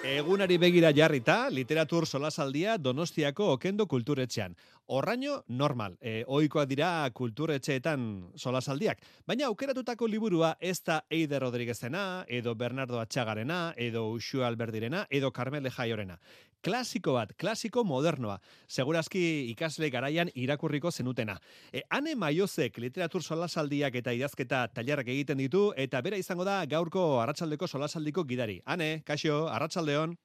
Egunari 0.07 0.55
begira 0.57 0.93
jarrita, 0.95 1.49
literatur 1.51 2.05
solasaldia 2.07 2.77
Donostiako 2.77 3.49
Okendo 3.57 3.87
Kulturetxean. 3.87 4.55
Horraino, 4.87 5.41
normal, 5.49 5.97
e, 5.99 6.23
oikoak 6.27 6.69
dira 6.69 6.89
kulturetxeetan 7.11 8.05
solasaldiak. 8.39 9.01
Baina 9.27 9.49
aukeratutako 9.49 10.07
liburua 10.07 10.53
ez 10.61 10.77
da 10.87 11.01
Eider 11.09 11.41
Rodriguezena, 11.43 12.23
edo 12.29 12.55
Bernardo 12.55 13.01
Atxagarena, 13.01 13.73
edo 13.75 14.07
Uxu 14.13 14.45
Alberdirena, 14.47 15.05
edo 15.09 15.33
Carmele 15.33 15.69
Jaiorena. 15.69 16.21
Klasiko 16.67 17.13
bat, 17.15 17.29
klasiko 17.39 17.85
modernoa. 17.87 18.41
Segurazki 18.67 19.21
ikasle 19.53 19.87
garaian 19.87 20.27
irakurriko 20.35 20.91
zenutena. 20.91 21.37
E, 21.71 21.79
ane 21.95 22.11
maiozek 22.19 22.81
literatur 22.83 23.23
solasaldiak 23.23 23.95
eta 23.95 24.11
idazketa 24.11 24.65
tailerrak 24.75 25.07
egiten 25.13 25.39
ditu, 25.39 25.69
eta 25.79 26.01
bera 26.03 26.19
izango 26.19 26.43
da 26.43 26.57
gaurko 26.67 27.21
arratsaldeko 27.21 27.71
solasaldiko 27.71 28.25
gidari. 28.27 28.59
Ane, 28.65 28.89
kaixo, 29.07 29.45
arratsaldeon. 29.47 30.17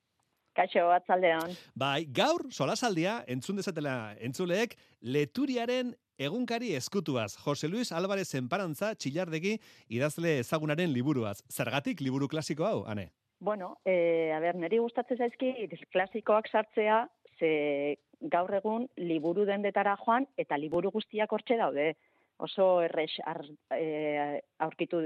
Kaixo, 0.59 0.89
atzaldeon. 0.99 1.55
Bai, 1.79 2.09
gaur 2.11 2.49
solasaldia 2.51 3.21
entzun 3.31 3.63
dezatela 3.63 4.17
entzuleek 4.19 4.75
leturiaren 5.15 5.95
egunkari 6.19 6.75
eskutuaz. 6.75 7.37
Jose 7.47 7.71
Luis 7.71 7.95
Álvarez 7.95 8.33
Enparantza 8.35 8.97
txillardegi 8.99 9.61
idazle 9.95 10.41
ezagunaren 10.43 10.91
liburuaz. 10.91 11.39
Zergatik 11.49 12.03
liburu 12.03 12.27
klasiko 12.29 12.67
hau, 12.67 12.81
ane? 12.91 13.13
Bueno, 13.43 13.79
e, 13.85 14.31
a 14.31 14.39
ber, 14.39 14.55
niri 14.55 14.79
gustatzen 14.79 15.19
zaizki 15.19 15.49
klasikoak 15.91 16.47
sartzea, 16.47 16.99
ze 17.41 17.49
gaur 18.31 18.55
egun 18.55 18.85
liburu 19.03 19.43
dendetara 19.49 19.97
joan 20.05 20.29
eta 20.39 20.55
liburu 20.63 20.93
guztiak 20.95 21.35
hortxe 21.35 21.57
daude. 21.59 21.89
Oso 22.47 22.67
errex 22.85 23.17
ar, 23.27 23.41
e, 23.75 24.39
aurkitu 24.63 25.01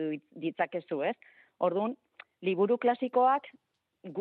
ditzakezu, 0.44 1.00
ez? 1.08 1.14
Orduan, 1.64 1.96
liburu 2.44 2.76
klasikoak 2.76 3.48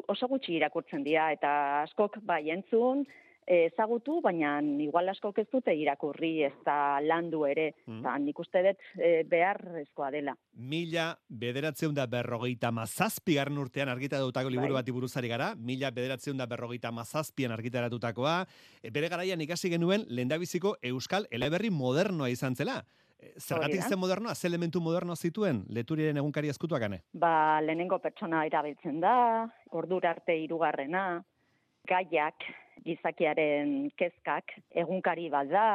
oso 0.08 0.32
gutxi 0.32 0.56
irakurtzen 0.62 1.04
dira 1.04 1.28
eta 1.36 1.52
askok 1.82 2.22
bai 2.24 2.46
entzun, 2.56 3.04
ezagutu, 3.46 4.20
baina 4.22 4.58
igual 4.82 5.10
askok 5.10 5.40
ez 5.44 5.48
dute 5.52 5.74
irakurri 5.76 6.44
ez 6.48 6.54
da 6.66 7.00
landu 7.02 7.46
ere. 7.46 7.72
Mm. 7.86 8.00
Eta 8.02 8.18
nik 8.20 8.40
uste 8.40 8.64
dut 8.66 8.86
e, 8.98 9.24
beharrezkoa 9.30 10.12
dela. 10.12 10.36
Mila 10.56 11.12
bederatzeun 11.30 11.94
da 11.96 12.08
berrogeita 12.10 12.72
mazazpigarren 12.72 13.58
urtean 13.62 13.90
argitaratutako 13.94 14.50
liburu 14.50 14.74
Bai. 14.74 14.82
bati 14.82 14.96
buruzari 14.96 15.30
gara, 15.30 15.54
mila 15.56 15.92
bederatzeun 15.92 16.38
da 16.38 16.50
berrogeita 16.50 16.92
mazazpian 16.92 17.54
argitaratutakoa, 17.56 18.46
E, 18.86 18.92
bere 18.94 19.10
garaian 19.10 19.42
ikasi 19.42 19.72
genuen 19.74 20.06
lehendabiziko 20.10 20.76
euskal 20.84 21.26
eleberri 21.34 21.72
modernoa 21.74 22.30
izan 22.30 22.56
zela. 22.56 22.82
E, 23.18 23.32
Zergatik 23.40 23.82
zen 23.82 24.00
modernoa, 24.00 24.36
ze 24.36 24.48
elementu 24.48 24.82
moderno 24.82 25.16
zituen 25.16 25.64
leturiaren 25.70 26.22
egunkari 26.22 26.52
ezkutuak 26.54 26.86
ane? 26.90 27.02
Ba, 27.14 27.62
lehenengo 27.62 28.00
pertsona 28.04 28.46
erabiltzen 28.46 29.00
da, 29.02 29.16
ordura 29.72 30.12
arte 30.16 30.36
hirugarrena, 30.44 31.24
gaiak, 31.90 32.46
gizakiaren 32.84 33.92
kezkak, 33.98 34.52
egunkari 34.76 35.30
bat 35.30 35.48
da, 35.50 35.68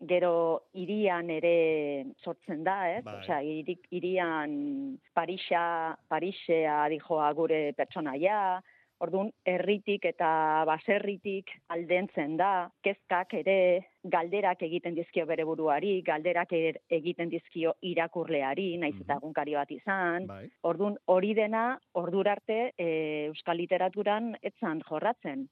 gero 0.00 0.62
irian 0.72 1.28
ere 1.30 2.06
sortzen 2.24 2.64
da, 2.64 2.88
ez? 2.96 3.04
Bai. 3.04 3.18
Osea, 3.20 3.40
iri- 3.44 3.78
irian 3.90 4.98
Parisa, 5.14 5.96
Parisea 6.08 6.88
dijoa 6.88 7.32
gure 7.32 7.72
pertsonaia, 7.76 8.60
Orduan, 9.00 9.30
herritik 9.48 10.04
eta 10.04 10.62
baserritik 10.68 11.48
aldentzen 11.72 12.34
da, 12.36 12.68
kezkak 12.84 13.32
ere 13.38 13.86
galderak 14.04 14.60
egiten 14.66 14.92
dizkio 14.94 15.24
bere 15.24 15.46
buruari, 15.48 16.02
galderak 16.04 16.52
er- 16.52 16.82
egiten 16.90 17.30
dizkio 17.32 17.72
irakurleari, 17.80 18.76
naiz 18.76 18.98
eta 19.00 19.16
egunkari 19.16 19.54
bat 19.56 19.70
izan. 19.72 20.26
Bai. 20.28 20.50
Orduan, 20.68 20.98
hori 21.06 21.32
dena, 21.32 21.78
ordura 21.94 22.32
arte, 22.36 22.74
e, 22.76 22.90
euskal 23.30 23.56
literaturan 23.56 24.34
etzan 24.42 24.82
jorratzen. 24.84 25.48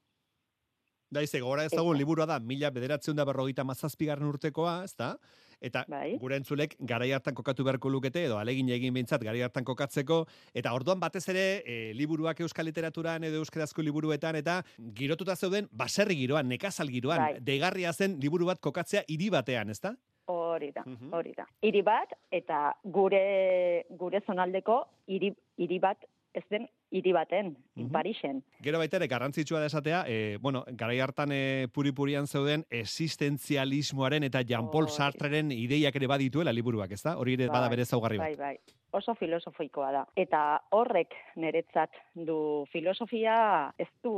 Da, 1.09 1.23
ize, 1.25 1.39
gora 1.41 1.63
ezagun 1.65 1.97
liburua 1.97 2.27
da, 2.29 2.37
mila 2.39 2.69
bederatzeun 2.69 3.17
da 3.17 3.25
berrogeita 3.25 3.63
mazazpigarren 3.65 4.29
urtekoa, 4.29 4.83
ezta? 4.85 5.15
Eta 5.59 5.81
gure 6.21 6.37
entzulek 6.39 6.75
garai 6.87 7.09
hartan 7.11 7.35
kokatu 7.35 7.65
beharko 7.67 7.89
lukete, 7.91 8.21
edo 8.29 8.37
alegin 8.39 8.69
egin 8.71 8.93
behintzat 8.95 9.25
garai 9.25 9.41
hartan 9.43 9.65
kokatzeko, 9.67 10.21
eta 10.55 10.71
orduan 10.77 11.01
batez 11.01 11.25
ere 11.33 11.45
e, 11.65 11.79
liburuak 11.97 12.39
euskal 12.45 12.69
literaturan 12.69 13.25
edo 13.27 13.41
euskarazko 13.41 13.83
liburuetan, 13.83 14.37
eta 14.39 14.61
girotuta 14.95 15.35
zeuden 15.35 15.67
baserri 15.71 16.15
giroan, 16.21 16.47
nekazal 16.47 16.93
giroan, 16.93 17.25
Bai. 17.25 17.43
deigarria 17.51 17.91
zen 17.91 18.19
liburu 18.21 18.47
bat 18.53 18.61
kokatzea 18.61 19.03
hiri 19.09 19.33
batean, 19.33 19.73
ezta? 19.73 19.95
Hori 20.29 20.69
da, 20.75 20.85
hori 21.17 21.33
da. 21.35 21.49
Hiri 21.65 21.81
bat, 21.81 22.13
eta 22.31 22.69
gure, 22.85 23.25
gure 23.97 24.21
zonaldeko 24.27 24.83
hiri, 25.09 25.33
hiri 25.57 25.81
bat, 25.81 26.05
ez 26.37 26.45
den 26.53 26.69
hiri 26.91 27.13
baten, 27.13 27.53
Parisen. 27.93 28.41
Gero 28.65 28.79
baita 28.81 28.97
ere, 28.97 29.07
garrantzitsua 29.07 29.61
da 29.61 29.69
esatea, 29.69 30.03
e, 30.07 30.37
bueno, 30.41 30.63
garai 30.77 30.99
hartan 30.99 31.31
e, 31.31 31.67
puri-purian 31.73 32.27
zeuden 32.27 32.65
existentzialismoaren 32.69 34.25
eta 34.27 34.41
Jean-Paul 34.43 34.89
Sartreren 34.89 35.53
ideiak 35.55 35.95
ere 35.95 36.09
badituela 36.09 36.53
liburuak, 36.53 36.91
ezta? 36.97 37.15
Hori 37.17 37.37
ere 37.37 37.47
bada 37.47 37.67
Bai, 37.67 37.75
bere 37.77 37.85
zaugarri 37.85 38.17
bat. 38.21 38.35
Bai, 38.37 38.55
bai. 38.57 38.75
Oso 38.91 39.13
filosofikoa 39.19 39.91
da. 39.93 40.03
Eta 40.17 40.59
horrek 40.73 41.13
niretzat 41.37 41.93
du 42.15 42.65
filosofia 42.71 43.35
ez 43.77 43.89
du, 44.03 44.13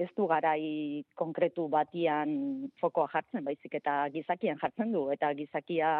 ez 0.00 0.08
du 0.16 0.26
garai 0.30 1.04
konkretu 1.18 1.66
batian 1.68 2.70
fokoa 2.80 3.10
jartzen, 3.12 3.44
baizik 3.44 3.76
eta 3.76 3.98
gizakian 4.14 4.56
jartzen 4.62 4.94
du. 4.94 5.06
Eta 5.12 5.32
gizakia 5.36 5.90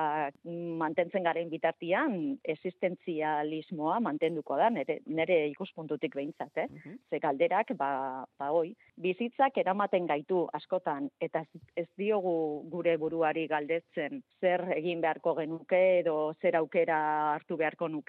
mantentzen 0.44 1.26
garen 1.28 1.50
bitartian 1.52 2.38
existentzialismoa 2.56 3.98
mantenduko 4.00 4.56
da, 4.56 4.70
nere, 4.72 5.00
nere 5.06 5.42
ikuspuntutik 5.50 6.16
behintzat, 6.16 6.64
eh? 6.64 6.96
Ze 7.10 7.20
galderak, 7.20 7.74
ba, 7.76 8.24
ba 8.38 8.50
hoi, 8.54 8.72
bizitzak 8.96 9.58
eramaten 9.60 10.06
gaitu 10.08 10.46
askotan, 10.56 11.10
eta 11.20 11.44
ez, 11.44 11.62
ez 11.84 11.88
diogu 12.00 12.64
gure 12.72 12.96
buruari 12.96 13.46
galdetzen 13.50 14.22
zer 14.40 14.64
egin 14.76 15.02
beharko 15.04 15.34
genuke 15.40 15.82
edo 16.00 16.16
zer 16.40 16.56
aukera 16.62 16.98
hartu 17.34 17.56
beharko 17.60 17.88
nuke, 17.92 18.05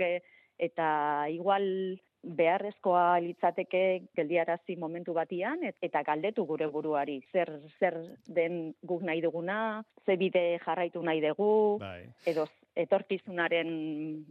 eta 0.58 1.28
igual 1.30 2.00
beharrezkoa 2.24 3.20
litzateke 3.24 4.02
geldiarazi 4.16 4.76
momentu 4.76 5.14
batian 5.14 5.64
et- 5.64 5.78
eta 5.82 6.04
galdetu 6.04 6.46
gure 6.46 6.68
buruari 6.68 7.22
zer 7.32 7.60
zer 7.80 8.18
den 8.28 8.74
guk 8.84 9.02
nahi 9.04 9.22
duguna, 9.22 9.84
ze 10.06 10.18
bide 10.18 10.60
jarraitu 10.66 11.02
nahi 11.04 11.22
dugu, 11.22 11.78
Bai. 11.80 12.10
edo 12.26 12.48
etorkizunaren 12.84 13.72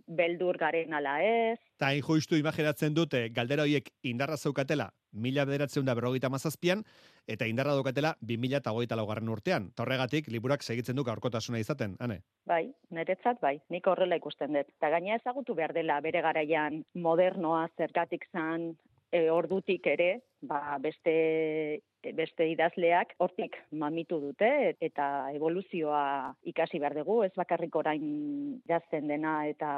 beldur 0.06 0.58
garen 0.60 0.94
ala 0.94 1.18
ez. 1.24 1.58
Ta 1.78 1.90
hain 1.90 2.04
justu 2.06 2.38
imaginatzen 2.38 2.94
dute 2.94 3.28
galdera 3.34 3.66
horiek 3.66 3.90
indarra 4.02 4.36
zeukatela 4.36 4.90
mila 5.16 5.44
bederatzeun 5.48 5.86
da 5.86 5.94
berrogeita 5.96 6.28
mazazpian, 6.32 6.82
eta 7.26 7.48
indarra 7.48 7.74
daukatela 7.76 8.14
bi 8.20 8.36
mila 8.36 8.60
eta 8.60 8.72
hogeita 8.76 8.98
laugarren 8.98 9.32
urtean. 9.32 9.70
Torregatik, 9.76 10.28
liburak 10.32 10.62
segitzen 10.62 10.96
du 10.96 11.04
gaurkotasuna 11.04 11.60
izaten, 11.62 11.96
ane? 12.00 12.20
Bai, 12.46 12.66
niretzat 12.90 13.40
bai, 13.42 13.56
nik 13.72 13.86
horrela 13.88 14.18
ikusten 14.20 14.52
dut. 14.56 14.70
Eta 14.76 14.92
gaina 14.92 15.16
ezagutu 15.16 15.56
behar 15.58 15.74
dela 15.76 16.00
bere 16.04 16.22
garaian 16.26 16.82
modernoa 16.94 17.66
zergatik 17.78 18.28
zan 18.32 18.74
e, 19.10 19.28
ordutik 19.30 19.86
ere, 19.90 20.10
ba, 20.48 20.78
beste 20.82 21.82
beste 22.14 22.46
idazleak 22.50 23.14
hortik 23.22 23.56
mamitu 23.72 24.18
dute 24.20 24.48
eta 24.80 25.32
evoluzioa 25.34 26.34
ikasi 26.46 26.78
behar 26.82 26.94
dugu, 26.98 27.22
ez 27.24 27.32
bakarrik 27.36 27.74
orain 27.76 28.60
jazten 28.68 29.08
dena 29.08 29.46
eta 29.48 29.70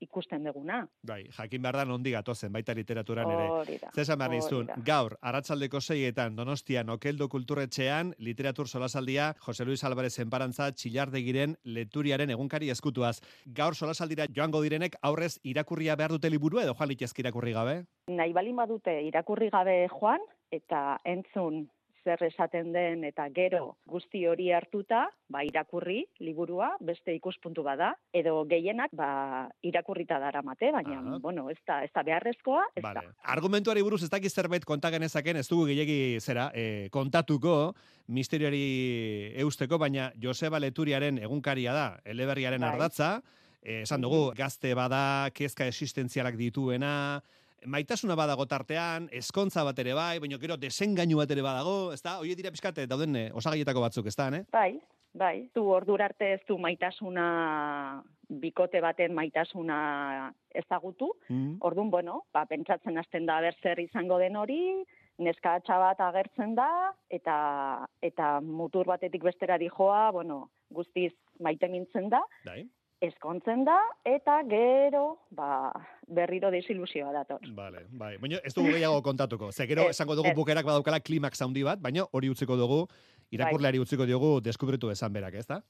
ikusten 0.00 0.44
duguna. 0.48 0.80
Bai, 1.02 1.24
jakin 1.36 1.62
behar 1.62 1.80
da 1.80 1.84
nondi 1.88 2.12
gatozen, 2.14 2.52
baita 2.52 2.74
literaturan 2.74 3.30
ere. 3.30 3.78
Zesan 3.94 4.18
behar 4.18 4.34
nizun, 4.34 4.70
gaur, 4.86 5.18
arratsaldeko 5.20 5.80
seietan 5.80 6.36
Donostian 6.36 6.90
Okeldo 6.90 7.28
Kulturretxean, 7.28 8.14
literatur 8.18 8.68
solasaldia, 8.68 9.34
Jose 9.44 9.64
Luis 9.64 9.84
Álvarez 9.84 10.18
Enparantza, 10.18 10.70
txillardegiren 10.72 11.56
leturiaren 11.64 12.30
egunkari 12.34 12.70
eskutuaz. 12.74 13.18
Gaur 13.54 13.76
solasaldira 13.76 14.26
joango 14.34 14.62
direnek 14.64 14.98
aurrez 15.02 15.36
irakurria 15.42 15.96
behar 15.96 16.16
dute 16.16 16.30
liburu 16.30 16.62
edo 16.62 16.74
joan 16.74 16.92
litezke 16.94 17.22
irakurri 17.22 17.52
gabe? 17.52 17.82
Nahi 18.08 18.32
balin 18.32 18.56
badute 18.56 18.94
irakurri 19.04 19.50
gabe 19.52 19.67
joan 19.92 20.22
eta 20.50 20.98
entzun 21.04 21.66
zer 22.08 22.22
esaten 22.24 22.72
den 22.72 23.04
eta 23.08 23.26
gero 23.34 23.76
guzti 23.88 24.24
hori 24.28 24.50
hartuta, 24.54 25.06
ba 25.28 25.42
irakurri 25.44 26.00
liburua, 26.24 26.70
beste 26.80 27.12
ikuspuntu 27.16 27.64
bada, 27.66 27.92
edo 28.16 28.44
gehienak 28.48 28.94
ba 28.96 29.10
irakurrita 29.66 30.18
daramate, 30.22 30.70
baina 30.74 30.98
Aha. 31.00 31.18
bueno, 31.24 31.48
ez 31.52 31.58
da 31.66 31.82
ez 31.84 31.90
da 31.94 32.04
beharrezkoa, 32.06 32.64
ez 32.76 32.84
Vale. 32.84 33.04
da. 33.04 33.14
Argumentuari 33.34 33.82
buruz 33.84 34.02
ez 34.06 34.10
dakiz 34.10 34.32
zerbait 34.32 34.64
konta 34.64 34.90
genezaken, 34.94 35.40
ez 35.42 35.48
dugu 35.48 35.68
gehiegi 35.72 36.20
zera, 36.20 36.50
e, 36.54 36.88
kontatuko, 36.94 37.74
misterioari 38.08 39.34
eusteko, 39.44 39.78
baina 39.78 40.12
Joseba 40.22 40.60
Leturiaren 40.62 41.18
egunkaria 41.18 41.74
da, 41.76 41.88
eleberriaren 42.04 42.64
Bai. 42.64 42.72
ardatza, 42.72 43.10
e, 43.62 43.82
esan 43.82 44.00
dugu, 44.00 44.30
gazte 44.38 44.72
bada, 44.78 45.28
kezka 45.34 45.68
existentzialak 45.68 46.40
dituena, 46.40 47.20
maitasuna 47.66 48.16
badago 48.18 48.46
tartean, 48.46 49.08
eskontza 49.12 49.64
bat 49.66 49.78
ere 49.78 49.94
bai, 49.96 50.18
baina 50.22 50.38
gero 50.38 50.56
desengainu 50.60 51.18
bat 51.20 51.30
ere 51.34 51.42
badago, 51.42 51.92
ez 51.94 52.02
da? 52.02 52.18
Oie 52.22 52.36
dira 52.38 52.52
pixkate, 52.54 52.86
dauden 52.86 53.16
eh, 53.16 53.26
osagaietako 53.34 53.82
batzuk, 53.84 54.06
ez 54.06 54.16
da, 54.18 54.28
ne? 54.30 54.44
Bai, 54.52 54.78
bai. 55.14 55.48
Du 55.54 55.66
ordura 55.74 56.08
arte 56.08 56.32
ez 56.36 56.40
du 56.48 56.58
maitasuna 56.58 58.02
bikote 58.28 58.80
baten 58.84 59.14
maitasuna 59.16 59.78
ezagutu. 60.54 61.10
Mm. 61.28 61.58
Orduan, 61.64 61.90
bueno, 61.90 62.22
ba, 62.32 62.44
pentsatzen 62.46 62.98
hasten 63.00 63.26
da 63.26 63.40
ber 63.44 63.56
zer 63.62 63.80
izango 63.80 64.18
den 64.20 64.36
hori, 64.36 64.60
neskatxa 65.18 65.78
bat 65.82 66.00
agertzen 66.00 66.54
da, 66.54 66.68
eta, 67.10 67.38
eta 68.04 68.38
mutur 68.44 68.86
batetik 68.86 69.24
bestera 69.24 69.58
dijoa, 69.58 70.10
bueno, 70.14 70.44
guztiz 70.70 71.12
maite 71.42 71.68
mintzen 71.72 72.10
da, 72.12 72.20
Dai. 72.46 72.62
Eskontzen 73.00 73.64
da, 73.66 73.78
eta 74.06 74.40
gero, 74.48 75.04
ba, 75.30 75.70
berriro 76.06 76.50
desilusioa 76.50 77.12
dator. 77.14 77.42
Vale, 77.54 77.84
bai. 77.90 78.16
Baina 78.18 78.40
ez 78.44 78.54
dugu 78.56 78.72
gehiago 78.74 79.02
kontatuko. 79.06 79.52
Ze 79.52 79.66
gero 79.70 79.88
esango 79.92 80.16
dugu 80.18 80.34
bukerak 80.34 80.66
badaukala 80.66 81.00
klimaks 81.00 81.42
handi 81.42 81.62
bat, 81.66 81.80
baina 81.80 82.06
hori 82.12 82.30
utziko 82.30 82.56
dugu, 82.58 82.86
irakurleari 83.30 83.78
utziko 83.78 84.06
diogu 84.06 84.38
deskubritu 84.40 84.90
esan 84.90 85.12
berak, 85.12 85.38
ez 85.38 85.46
da? 85.46 85.62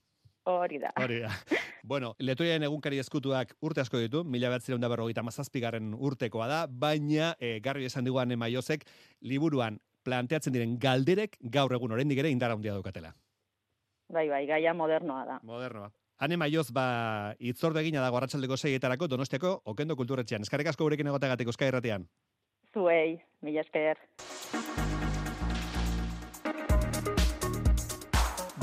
Hori 0.49 0.79
da. 0.81 0.95
Hori 0.97 1.21
da. 1.21 1.29
bueno, 1.91 2.14
letoriaren 2.19 2.64
egunkari 2.64 3.01
eskutuak 3.03 3.53
urte 3.61 3.85
asko 3.85 4.01
ditu, 4.01 4.25
mila 4.25 4.49
behatzireun 4.55 4.81
da 4.81 4.88
berrogeita 4.88 5.23
mazazpigarren 5.27 5.93
urtekoa 5.93 6.49
da, 6.49 6.64
baina 6.67 7.35
e, 7.38 7.59
garri 7.61 7.85
esan 7.85 8.09
diguan 8.09 8.33
emaiozek, 8.33 8.88
liburuan 9.21 9.77
planteatzen 10.09 10.55
diren 10.55 10.79
galderek 10.81 11.37
gaur 11.53 11.75
egun 11.77 11.93
oraindik 11.93 12.23
ere 12.25 12.33
indara 12.33 12.57
handia 12.57 12.73
daukatela. 12.73 13.12
Bai, 14.09 14.25
bai, 14.31 14.47
gaia 14.49 14.73
modernoa 14.73 15.25
da. 15.29 15.41
Modernoa. 15.45 15.91
Hane 16.18 16.35
maioz, 16.35 16.72
ba, 16.74 16.85
itzorde 17.38 17.78
egina 17.85 18.00
dago 18.02 18.18
arratsaldeko 18.18 18.57
seietarako 18.59 19.07
donostiako 19.07 19.52
okendo 19.70 19.94
kulturetxean. 19.94 20.42
Eskarrik 20.42 20.72
asko 20.72 20.88
gurekin 20.88 21.07
egoteagatik 21.12 21.46
Euskal 21.52 21.70
Irratian. 21.70 22.09
Zuei, 22.74 23.20
mila 23.46 23.62
esker. 23.62 24.02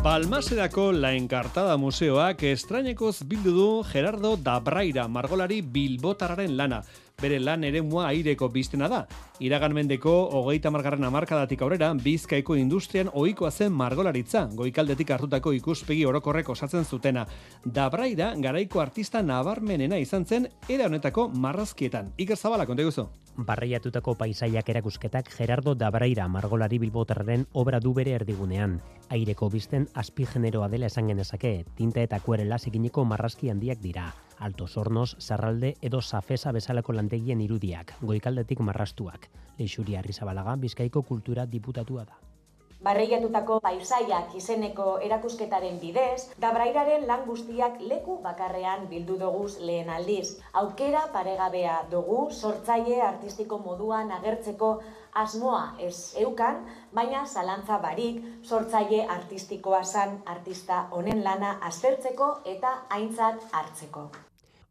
Balmasedako 0.04 0.92
La 0.92 1.16
Encartada 1.18 1.78
Museoak 1.82 2.44
estrainekoz 2.52 3.24
bildu 3.26 3.56
du 3.56 3.70
Gerardo 3.88 4.36
Dabraira 4.36 5.08
margolari 5.08 5.62
bilbotararen 5.64 6.58
lana. 6.60 6.84
Bere 7.22 7.40
lan 7.40 7.64
eremua 7.64 8.10
aireko 8.10 8.50
biztena 8.52 8.90
da. 8.92 9.06
Iragan 9.40 9.74
mendeko 9.76 10.12
hogeita 10.36 10.72
margarren 10.72 11.04
amarkadatik 11.08 11.62
aurrera, 11.64 11.94
bizkaiko 11.94 12.58
industrian 12.60 13.10
ohikoa 13.14 13.52
zen 13.52 13.72
margolaritza, 13.72 14.46
goikaldetik 14.56 15.12
hartutako 15.16 15.54
ikuspegi 15.56 16.06
orokorrek 16.06 16.50
osatzen 16.52 16.84
zutena. 16.84 17.26
Dabraira 17.66 18.34
garaiko 18.36 18.84
artista 18.84 19.22
nabarmenena 19.24 20.00
izan 20.00 20.26
zen 20.26 20.50
era 20.70 20.88
honetako 20.88 21.30
marrazkietan. 21.30 22.12
Iker 22.18 22.38
Zabala, 22.38 22.66
konta 22.66 22.84
guzu. 22.84 23.08
Barreiatutako 23.38 24.16
paisaiak 24.16 24.70
erakusketak 24.70 25.32
Gerardo 25.38 25.76
Dabraira 25.76 26.28
margolari 26.28 26.80
bilbotarraren 26.80 27.48
obra 27.54 27.80
du 27.80 27.94
bere 27.94 28.16
erdigunean. 28.20 28.80
Aireko 29.10 29.50
bizten 29.50 29.90
azpigeneroa 29.94 30.70
dela 30.72 30.88
esan 30.92 31.12
genezake, 31.12 31.66
tinta 31.76 32.04
eta 32.04 32.20
kuerela 32.20 32.60
eginiko 32.66 33.04
marrazki 33.06 33.52
handiak 33.52 33.84
dira. 33.84 34.14
Alto 34.40 34.68
Sornos, 34.68 35.16
Sarralde 35.20 35.76
edo 35.82 36.02
Safesa 36.02 36.52
bezalako 36.52 36.94
lantegien 36.94 37.42
irudiak, 37.42 37.96
goikaldetik 38.02 38.60
marrastuak. 38.60 39.30
Leixuri 39.58 39.96
Arrizabalaga, 39.96 40.56
Bizkaiko 40.56 41.02
kultura 41.02 41.46
diputatua 41.46 42.06
da. 42.06 42.18
Barreiatutako 42.86 43.56
paisaiak 43.66 44.34
izeneko 44.38 45.00
erakusketaren 45.06 45.80
bidez, 45.82 46.28
Dabrairaren 46.44 47.08
lan 47.10 47.24
guztiak 47.26 47.80
leku 47.92 48.18
bakarrean 48.26 48.84
bildu 48.92 49.16
doguz 49.22 49.56
lehen 49.70 49.90
aldiz. 49.90 50.36
Aukera 50.62 51.06
paregabea 51.16 51.80
dugu 51.94 52.20
sortzaile 52.32 53.00
artistiko 53.08 53.58
moduan 53.64 54.12
agertzeko 54.20 54.70
asmoa 55.24 55.64
ez 55.80 56.14
eukan, 56.28 56.62
baina 56.94 57.26
zalantza 57.26 57.80
barik 57.88 58.22
sortzaile 58.44 59.02
artistikoa 59.18 59.82
zan 59.84 60.20
artista 60.36 60.86
honen 60.92 61.24
lana 61.24 61.58
aztertzeko 61.72 62.32
eta 62.56 62.78
aintzat 63.00 63.50
hartzeko. 63.52 64.10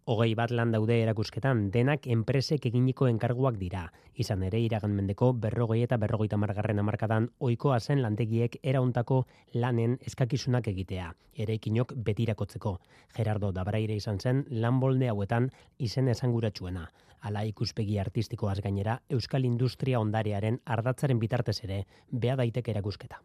Hogei 0.07 0.35
bat 0.37 0.51
lan 0.53 0.69
daude 0.69 0.99
erakusketan, 1.01 1.71
denak 1.73 2.07
enpresek 2.13 2.67
eginiko 2.69 3.07
enkarguak 3.09 3.55
dira. 3.57 3.87
Izan 4.21 4.43
ere, 4.45 4.59
iragan 4.61 4.93
mendeko 4.93 5.31
berrogei 5.45 5.79
eta 5.87 5.97
berrogeita 6.03 6.37
margarren 6.37 6.83
amarkadan 6.83 7.31
oikoa 7.49 7.79
zen 7.81 8.03
lantegiek 8.05 8.59
erauntako 8.73 9.23
lanen 9.55 9.95
eskakizunak 10.11 10.69
egitea, 10.75 11.07
eraikinok 11.47 11.95
betirakotzeko. 12.09 12.75
Gerardo 13.17 13.51
Dabraire 13.57 13.97
izan 13.97 14.21
zen 14.21 14.45
lanbolde 14.51 15.09
hauetan 15.09 15.49
izen 15.79 16.13
esanguratsuena. 16.13 16.85
Hala 17.25 17.47
ikuspegi 17.49 17.97
artistikoaz 17.99 18.59
gainera, 18.61 18.99
Euskal 19.09 19.49
Industria 19.49 20.05
ondarearen 20.05 20.61
ardatzaren 20.67 21.25
bitartez 21.25 21.63
ere, 21.65 21.87
bea 22.11 22.37
daiteke 22.37 22.77
erakusketa. 22.77 23.23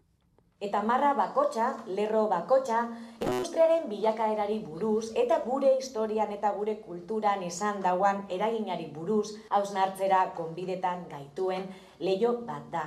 Eta 0.59 0.81
marra 0.83 1.13
bakotxa, 1.15 1.85
lerro 1.95 2.25
bakotxa, 2.27 2.81
industriaren 3.23 3.85
bilakaerari 3.87 4.57
buruz 4.59 5.13
eta 5.15 5.37
gure 5.45 5.69
historian 5.77 6.33
eta 6.35 6.51
gure 6.51 6.73
kulturan 6.83 7.45
izan 7.47 7.79
dauan 7.85 8.25
eraginari 8.27 8.89
buruz 8.91 9.37
hausnartzera 9.55 10.25
konbidetan 10.35 11.07
gaituen 11.07 11.63
leio 11.99 12.33
bat 12.43 12.67
da. 12.75 12.83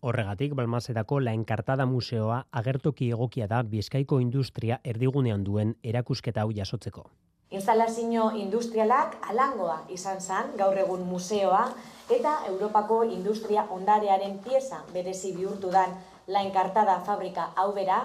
Horregatik, 0.00 0.54
Balmasedako 0.54 1.20
La 1.20 1.36
Enkartada 1.36 1.84
Museoa 1.84 2.46
agertoki 2.62 3.12
egokia 3.12 3.52
da 3.52 3.62
Bizkaiko 3.62 4.24
industria 4.24 4.80
erdigunean 4.82 5.44
duen 5.44 5.76
erakusketa 5.82 6.46
hau 6.46 6.52
jasotzeko. 6.56 7.04
Instalazio 7.50 8.30
industrialak 8.36 9.18
alangoa 9.28 9.82
izan 9.92 10.20
zen 10.20 10.56
gaur 10.56 10.76
egun 10.78 11.04
museoa 11.08 11.66
eta 12.08 12.38
Europako 12.48 13.02
industria 13.04 13.66
ondarearen 13.76 14.38
pieza 14.44 14.86
berezi 14.94 15.36
bihurtu 15.36 15.70
dan 15.72 15.96
La 16.28 16.42
Enkartada 16.44 17.00
fabrika 17.00 17.54
hau 17.56 17.70
bera, 17.72 18.02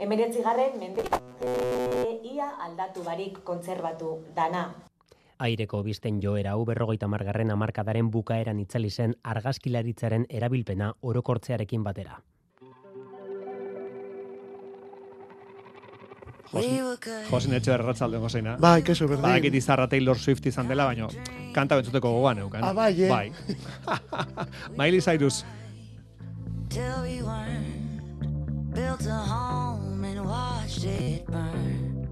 emeretzigarren 0.00 0.78
mende 0.80 1.02
ia 2.24 2.46
aldatu 2.64 3.02
barik 3.04 3.42
kontzerbatu 3.44 4.14
dana. 4.34 4.70
Aireko 5.44 5.82
bizten 5.84 6.22
joera 6.24 6.54
hau 6.56 6.64
berrogeita 6.64 7.06
margarren 7.06 7.52
amarkadaren 7.52 8.08
bukaeran 8.10 8.62
itzali 8.62 8.88
zen 8.88 9.12
argazkilaritzaren 9.22 10.24
erabilpena 10.30 10.94
orokortzearekin 11.02 11.84
batera. 11.84 12.16
Josin 17.28 17.58
etxe 17.58 17.74
berratzalde 17.74 18.22
gozeina. 18.22 18.56
Bai, 18.56 18.80
kesu 18.86 19.04
berdin. 19.10 19.28
Ba, 19.28 19.56
izarra 19.60 19.88
Taylor 19.92 20.16
Swift 20.16 20.46
izan 20.46 20.72
dela, 20.72 20.86
baina 20.88 21.10
kanta 21.52 21.76
bentzuteko 21.76 22.08
gogoan 22.16 22.40
eukan. 22.46 22.64
Ah, 22.64 22.72
bai, 22.72 22.94
eh? 23.02 23.10
Bai. 23.12 23.32
Miley 24.78 25.02
Cyrus. 25.02 25.44
Till 26.70 27.02
we 27.02 27.22
weren't 27.22 27.65
built 28.76 29.06
a 29.06 29.16
home 29.24 30.04
and 30.04 30.20
watched 30.20 30.84
it 30.84 31.24
burn. 31.26 32.06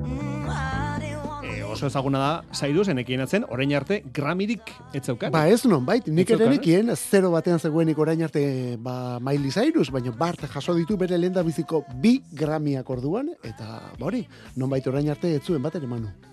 Mm, 0.00 0.48
I 0.48 0.98
didn't 1.00 1.26
want 1.28 1.44
E, 1.44 1.62
oso 1.64 1.86
ezaguna 1.86 2.18
da, 2.18 2.44
Cyrus, 2.56 2.88
enekien 2.88 3.20
atzen, 3.20 3.44
orain 3.52 3.74
arte, 3.76 4.00
gramirik 4.14 4.72
ez 4.96 5.04
zeukan. 5.04 5.32
Ba 5.34 5.44
ez 5.52 5.60
non, 5.68 5.84
bait, 5.84 6.08
nik 6.08 6.30
Ez 6.30 6.38
ere 6.38 6.46
zeukan, 6.46 6.56
nekien, 6.56 6.96
zero 6.96 7.34
batean 7.36 7.60
zegoenik 7.60 7.98
orain 8.00 8.24
arte 8.24 8.42
ba, 8.80 9.20
Miley 9.20 9.52
Cyrus, 9.52 9.90
baina 9.92 10.16
Bart 10.16 10.48
jaso 10.48 10.74
ditu 10.78 10.96
bere 10.96 11.20
lenda 11.20 11.44
biziko 11.44 11.84
bi 12.00 12.22
gramiak 12.32 12.88
orduan, 12.88 13.28
eta 13.44 13.82
bori, 14.00 14.24
non 14.56 14.72
bait 14.72 14.86
orain 14.86 15.12
arte 15.12 15.36
ez 15.36 15.44
zuen 15.44 15.62
bat 15.62 15.76
ere 15.76 15.86
manu. 15.86 16.31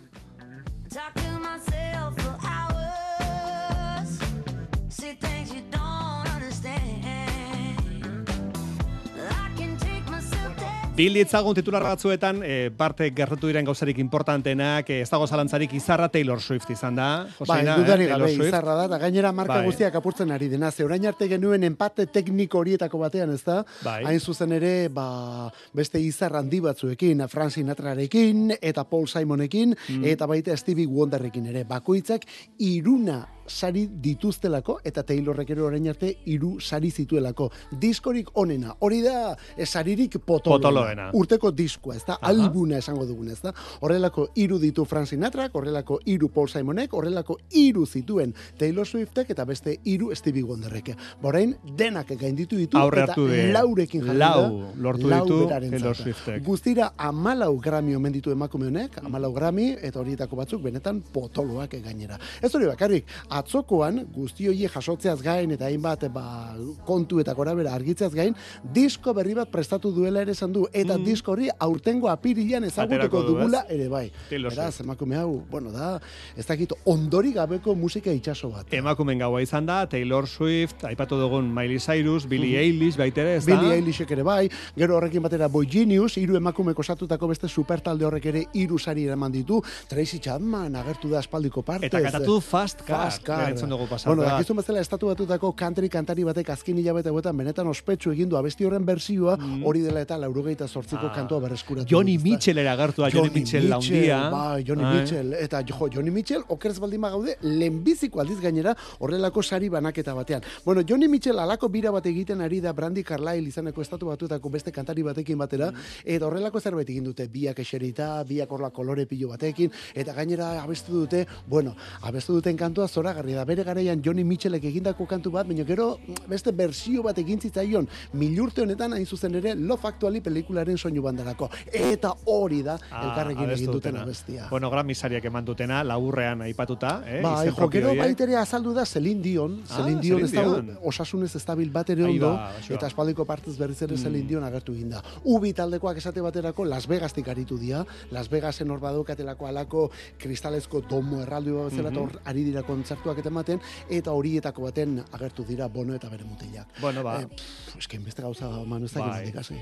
Myself 10.99 11.07
there. 11.07 11.09
Bil 11.09 11.13
ditzagun 11.13 11.55
titular 11.55 11.83
batzuetan, 11.83 12.41
e, 12.43 12.71
parte 12.75 13.09
gertatu 13.15 13.47
diren 13.47 13.65
gauzarik 13.65 13.97
importantenak, 13.99 14.89
e, 14.89 15.01
ez 15.01 15.09
dago 15.09 15.27
zalantzarik 15.27 15.73
izarra 15.73 16.09
Taylor 16.09 16.41
Swift 16.41 16.69
izan 16.69 16.95
da. 16.95 17.25
Bai, 17.39 17.63
Joseina, 17.63 17.77
dudari 17.77 18.03
eh, 18.03 18.07
gabe, 18.07 18.31
izarra 18.33 18.75
da, 18.75 18.85
eta 18.85 18.97
gainera 18.97 19.31
marka 19.31 19.55
Bai. 19.55 19.65
guztiak 19.65 19.95
apurtzen 19.95 20.31
ari 20.31 20.49
dena, 20.49 20.71
ze 20.71 20.83
orain 20.83 21.05
arte 21.05 21.27
genuen 21.27 21.63
empate 21.63 22.05
tekniko 22.07 22.59
horietako 22.59 22.99
batean, 22.99 23.33
ez 23.33 23.43
da? 23.43 23.65
Bai. 23.83 24.03
Hain 24.05 24.19
zuzen 24.19 24.51
ere, 24.51 24.89
ba, 24.89 25.51
beste 25.73 25.99
izar 25.99 26.35
handi 26.35 26.59
batzuekin, 26.59 27.27
Frank 27.29 27.51
Sinatrarekin, 27.51 28.57
eta 28.61 28.83
Paul 28.83 29.07
Simonekin, 29.07 29.75
Mm. 29.89 30.05
eta 30.05 30.25
baita 30.27 30.57
Stevie 30.57 30.87
Wonderrekin 30.87 31.45
ere, 31.47 31.63
bakoitzak 31.63 32.25
iruna 32.59 33.27
sari 33.49 33.87
dituztelako 34.01 34.79
eta 34.85 35.03
Taylorrek 35.03 35.49
ere 35.55 35.61
orain 35.65 35.87
arte 35.89 36.13
hiru 36.25 36.55
sari 36.61 36.91
zituelako. 36.91 37.49
Diskorik 37.81 38.29
onena, 38.39 38.75
hori 38.79 39.01
da 39.03 39.35
eh, 39.57 39.65
saririk 39.65 40.19
potoloena. 40.25 40.69
Potoloena. 40.69 41.09
Urteko 41.13 41.51
diskoa, 41.51 41.95
ez 41.95 42.05
da, 42.05 42.17
Aha. 42.21 42.29
albuna 42.31 42.77
esango 42.77 43.05
dugun, 43.05 43.29
ez 43.33 43.41
da. 43.41 43.53
Horrelako 43.81 44.27
hiru 44.35 44.59
ditu 44.59 44.85
Frank 44.85 45.07
Sinatrak, 45.07 45.55
horrelako 45.55 45.99
hiru 46.05 46.29
Paul 46.33 46.49
Simonek, 46.49 46.93
horrelako 46.93 47.37
hiru 47.51 47.85
zituen 47.85 48.33
Taylor 48.57 48.87
Swiftek 48.87 49.29
eta 49.33 49.45
beste 49.45 49.79
hiru 49.83 50.13
Stevie 50.15 50.43
Wonderrek. 50.43 50.93
Borain 51.21 51.55
denak 51.77 52.13
gainditu 52.19 52.57
ditu 52.59 52.77
Aurre 52.77 53.03
eta 53.03 53.15
die. 53.17 53.51
laurekin 53.53 54.05
jarri 54.05 54.17
Lau 54.19 54.73
lortu 54.77 55.09
ditu. 55.09 55.39
Taylor 55.49 55.95
Swiftek. 55.95 56.43
Guztira 56.45 56.93
amalau 56.97 57.57
Grammy 57.59 57.95
omen 57.95 58.13
ditu 58.13 58.31
emakume 58.31 58.67
honek, 58.67 58.99
amalau 59.03 59.33
Grammy, 59.33 59.71
eta 59.81 59.99
horietako 59.99 60.35
batzuk 60.39 60.61
benetan 60.63 61.01
potoloak 61.13 61.75
gainera. 61.83 62.19
Ez 62.41 62.53
hori 62.55 62.67
bakarrik, 62.69 63.05
atzokoan 63.39 64.05
guzti 64.13 64.47
hori 64.49 64.67
jasotzeaz 64.67 65.21
gain 65.23 65.51
eta 65.55 65.65
hainbat 65.69 66.05
ba, 66.13 66.53
kontu 66.85 67.19
eta 67.23 67.33
gora 67.33 67.53
bera 67.57 67.73
argitzeaz 67.75 68.13
gain, 68.13 68.35
disko 68.73 69.13
berri 69.13 69.33
bat 69.37 69.49
prestatu 69.51 69.91
duela 69.95 70.21
ere 70.21 70.31
esan 70.37 70.53
du, 70.53 70.65
eta 70.73 70.97
Mm. 70.97 71.03
disko 71.05 71.31
hori 71.31 71.49
aurtengo 71.59 72.09
apirilean 72.09 72.63
ezagutuko 72.63 73.23
dugula 73.23 73.65
ere 73.69 73.87
bai. 73.89 74.11
Beraz, 74.29 74.79
emakume 74.81 75.15
hau, 75.17 75.41
bueno, 75.49 75.71
da, 75.71 75.99
ez 76.37 76.45
dakit, 76.45 76.73
ondori 76.85 77.31
gabeko 77.33 77.75
musika 77.75 78.11
itxaso 78.11 78.49
bat. 78.49 78.67
Emakumen 78.73 79.19
gaua 79.19 79.41
izan 79.41 79.65
da, 79.65 79.85
Taylor 79.87 80.27
Swift, 80.27 80.83
aipatu 80.85 81.17
dugun 81.19 81.53
Miley 81.53 81.79
Cyrus, 81.79 82.27
Billie 82.27 82.57
Mhm. 82.57 82.63
Eilish, 82.63 82.97
baitere, 82.97 83.35
ez 83.37 83.45
da? 83.45 83.55
Billie 83.55 83.75
Eilishek 83.75 84.11
ere 84.11 84.23
bai, 84.23 84.49
gero 84.75 84.95
horrekin 84.97 85.21
batera 85.23 85.47
Boy 85.47 85.67
Genius, 85.69 86.17
hiru 86.17 86.35
emakume 86.37 86.73
osatutako 86.75 87.27
beste 87.27 87.47
supertalde 87.47 88.05
horrek 88.05 88.25
ere 88.25 88.45
hiru 88.53 88.77
sari 88.79 89.03
eraman 89.05 89.31
ditu, 89.31 89.61
Tracy 89.87 90.19
Chapman 90.19 90.75
agertu 90.75 91.09
da 91.09 91.19
espaldiko 91.19 91.61
partez. 91.61 91.87
Eta 91.91 92.01
kantatu 92.01 92.39
Fast 92.41 92.81
Car, 92.85 93.05
Fast 93.05 93.23
Car. 93.37 93.49
entzun 93.49 93.69
dugu 93.69 93.87
pasada. 93.87 94.15
Bueno, 94.15 94.23
dakizun 94.29 94.57
bezala 94.57 94.81
estatu 94.81 95.07
batutako 95.07 95.53
country 95.55 95.89
kantari 95.89 96.23
batek 96.23 96.49
azken 96.49 96.77
hilabete 96.77 97.09
hauetan 97.09 97.37
benetan 97.37 97.67
ospetsu 97.67 98.11
egin 98.11 98.29
du 98.29 98.37
abesti 98.37 98.65
horren 98.65 98.85
bersioa, 98.85 99.37
hori 99.65 99.81
dela 99.81 100.01
eta 100.01 100.17
laurogeita 100.17 100.67
sortziko 100.67 101.07
Ah. 101.07 101.13
kantua 101.15 101.39
berreskuratu. 101.39 101.87
Johnny? 101.89 102.17
Mitchell 102.17 102.57
eragertu 102.57 103.01
da, 103.01 103.09
Johnny 103.09 103.29
Mitchell 103.33 103.69
laundia. 103.69 104.29
Bai, 104.29 104.63
Johnny 104.67 104.83
Bai. 104.83 104.99
Mitchell. 105.01 105.33
Eta 105.33 105.61
jo, 105.63 105.87
Johnny 105.93 106.11
Mitchell, 106.11 106.43
okerz 106.47 106.79
baldin 106.79 107.01
gaude, 107.01 107.37
lehenbiziko 107.41 108.19
aldiz 108.21 108.39
gainera 108.41 108.75
horrelako 108.99 109.43
sari 109.43 109.69
banaketa 109.69 110.13
batean. 110.13 110.41
Bueno, 110.65 110.81
Johnny 110.87 111.07
Mitchell 111.07 111.39
alako 111.39 111.69
bira 111.69 111.91
bat 111.91 112.05
egiten 112.05 112.41
ari 112.41 112.59
da 112.61 112.73
Brandy 112.73 113.03
Carlyle 113.03 113.47
izaneko 113.47 113.81
estatu 113.81 114.07
batuetako 114.07 114.49
beste 114.49 114.71
kantari 114.71 115.01
batekin 115.03 115.37
batera, 115.37 115.71
eta 116.03 116.25
horrelako 116.25 116.59
zerbait 116.59 116.89
egin 116.89 117.03
dute, 117.03 117.27
biak 117.27 117.59
eserita, 117.59 118.23
biak 118.23 118.51
horla 118.51 118.69
kolore 118.71 119.05
pilo 119.05 119.29
batekin, 119.29 119.71
eta 119.95 120.13
gainera 120.13 120.61
abestu 120.63 120.93
dute, 120.93 121.25
bueno, 121.47 121.75
abestu 122.01 122.33
duten 122.33 122.57
kantua 122.57 122.87
zoragarri 123.19 123.33
da, 123.35 123.43
bere 123.45 123.63
garaian 123.63 124.01
Johnny 124.03 124.23
Mitchellek 124.23 124.63
egindako 124.69 125.05
kantu 125.07 125.31
bat, 125.33 125.47
baina 125.47 125.63
gero 125.67 125.97
beste 126.29 126.51
bersio 126.55 127.03
bat 127.03 127.17
egin 127.19 127.39
zitzaion, 127.41 127.87
milurte 128.13 128.61
honetan 128.63 128.93
hain 128.93 129.05
zuzen 129.05 129.35
ere 129.35 129.55
Love 129.55 129.87
Actually 129.89 130.21
pelikularen 130.21 130.77
soinu 130.77 131.01
bandarako. 131.03 131.49
Eta 131.71 132.13
hori 132.25 132.61
da, 132.63 132.77
Ah, 132.91 133.03
elkarrekin 133.09 133.43
abestu 133.45 133.63
egin 133.63 133.71
duten 133.73 133.91
dutena. 133.91 134.03
abestia. 134.03 134.47
Bueno, 134.49 134.69
Grammy 134.69 134.95
sariak 134.95 135.25
eman 135.25 135.45
dutena, 135.45 135.83
laburrean 135.83 136.41
aipatuta, 136.41 137.03
eh? 137.05 137.21
Izen 137.21 137.55
jo, 137.55 137.69
gero 137.69 137.93
baitere 137.95 138.35
azaldu 138.37 138.73
da 138.73 138.85
Celine 138.85 139.21
Dion, 139.21 139.61
Ah, 139.69 139.75
Celine 139.77 140.01
Dion 140.01 140.23
ez 140.23 140.77
osasunez 140.83 141.35
ez 141.35 141.45
dabil 141.45 141.69
bat 141.71 141.89
ere 141.89 142.03
ondo, 142.05 142.29
ba, 142.33 142.51
eta 142.69 142.87
espaldiko 142.87 143.25
partez 143.25 143.57
berriz 143.57 143.81
ere 143.81 143.95
Mm. 143.95 144.03
Celine 144.03 144.27
Dion 144.27 144.43
agertu 144.43 144.73
egin 144.73 144.89
da. 144.89 145.03
Ubi 145.25 145.53
taldekoak 145.53 145.97
esate 145.97 146.21
baterako 146.21 146.65
Las 146.65 146.87
Vegastik 146.87 147.27
aritu 147.27 147.57
dira, 147.57 147.85
Las 148.11 148.29
Vegasen 148.29 148.69
hor 148.71 148.79
badukatelako 148.79 149.47
alako 149.47 149.89
kristalezko 150.17 150.81
domo 150.81 151.21
erraldu 151.21 151.65
bezala, 151.65 151.89
Mhm. 151.91 151.97
hor 151.99 152.21
ari 152.25 152.43
dira 152.43 152.63
kontzertuak 152.63 152.98
eta 153.05 153.29
ematen, 153.29 153.61
eta 153.89 154.11
horietako 154.11 154.63
baten 154.67 154.99
agertu 155.11 155.43
dira 155.47 155.67
Bono 155.67 155.95
eta 155.95 156.09
bere 156.09 156.23
mutilak. 156.23 156.67
Bueno, 156.81 157.03
ba. 157.03 157.19
Eh, 157.21 157.27
pff, 157.27 157.77
eske 157.77 157.99
beste 157.99 158.21
gauza, 158.21 158.49
manu 158.65 158.85
ez 158.85 158.93
dakit 158.93 159.33
Bai. 159.33 159.39
hasi. 159.39 159.61